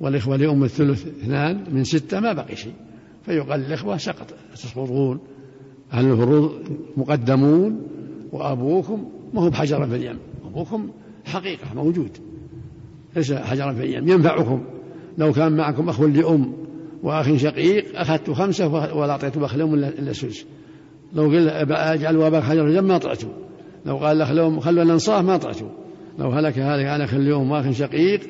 والإخوة 0.01 0.37
لأم 0.37 0.65
الثلث 0.65 1.07
اثنان 1.07 1.65
من 1.73 1.85
ستة 1.85 2.21
ما 2.21 2.33
بقي 2.33 2.57
شيء. 2.57 2.73
فيقال 3.23 3.61
للإخوة 3.61 3.97
سقط 3.97 4.35
تسقطون. 4.55 5.19
أهل 5.93 6.11
الفروض 6.11 6.53
مقدمون 6.97 7.83
وأبوكم 8.33 9.09
ما 9.35 9.43
هو 9.43 9.51
بحجر 9.51 9.87
في 9.87 9.97
اليم. 9.97 10.19
أبوكم 10.45 10.91
حقيقة 11.25 11.75
موجود. 11.75 12.11
ليس 13.17 13.33
حجرا 13.33 13.73
في 13.73 13.83
اليم 13.83 14.09
ينفعكم. 14.09 14.65
لو 15.19 15.33
كان 15.33 15.57
معكم 15.57 15.88
أخ 15.88 16.01
لأم 16.01 16.53
وأخ 17.03 17.37
شقيق 17.37 18.01
أخذت 18.01 18.31
خمسة 18.31 18.69
ولا 18.97 19.12
أعطيت 19.12 19.37
أخ 19.37 19.55
لأم 19.55 19.75
إلا 19.75 20.12
سدس 20.12 20.47
لو 21.12 21.23
قل 21.23 21.49
أجعل 21.73 22.17
وأباك 22.17 22.43
حجر 22.43 22.65
في 22.65 22.71
اليم 22.71 22.85
ما 22.85 22.99
طعتوا. 22.99 23.33
لو 23.87 23.97
قال 23.97 24.17
الأخ 24.17 24.31
لأم 24.31 24.61
خلوا 24.61 24.83
الأنصاف 24.83 25.25
ما 25.25 25.37
طعتوا. 25.37 25.69
لو 26.19 26.31
هلك 26.31 26.59
هذا 26.59 26.91
عن 26.91 27.01
أخ 27.01 27.15
لأم 27.15 27.51
وأخ 27.51 27.71
شقيق 27.71 28.21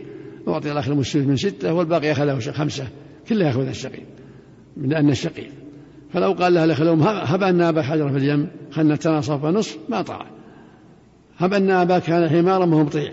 نعطي 0.47 0.73
الأخ 0.73 0.89
السدس 0.89 1.27
من 1.27 1.37
ستة 1.37 1.73
والباقي 1.73 2.13
أخذه 2.13 2.51
خمسة. 2.51 2.89
كله 3.29 3.47
يأخذ 3.47 3.69
الشقيق 3.69 4.07
من 4.77 4.95
أن 4.95 5.11
الشقيق 5.11 5.51
فلو 6.13 6.33
قال 6.33 6.55
له 6.55 6.65
الأخ 6.65 6.81
هب 7.33 7.43
أن 7.43 7.61
أباك 7.61 7.85
حجر 7.85 8.09
في 8.09 8.17
اليم 8.17 8.49
خلنا 8.71 8.95
التناصف 8.95 9.45
نصف 9.45 9.79
ما 9.89 10.03
طاع. 10.03 10.27
هب 11.39 11.53
أن 11.53 11.71
أباك 11.71 12.03
كان 12.03 12.29
حمارا 12.29 12.67
ما 12.67 12.77
هو 12.77 12.85
مطيع 12.85 13.13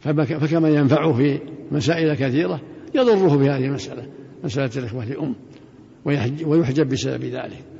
فكما 0.00 0.68
ينفعه 0.68 1.12
في 1.12 1.38
مسائل 1.72 2.14
كثيرة 2.14 2.60
يضره 2.94 3.38
في 3.38 3.50
هذه 3.50 3.64
المسألة 3.64 4.06
مسألة 4.44 4.70
الإخوة 4.76 5.04
لأم 5.04 5.34
ويحجب 6.44 6.88
بسبب 6.88 7.24
ذلك. 7.24 7.75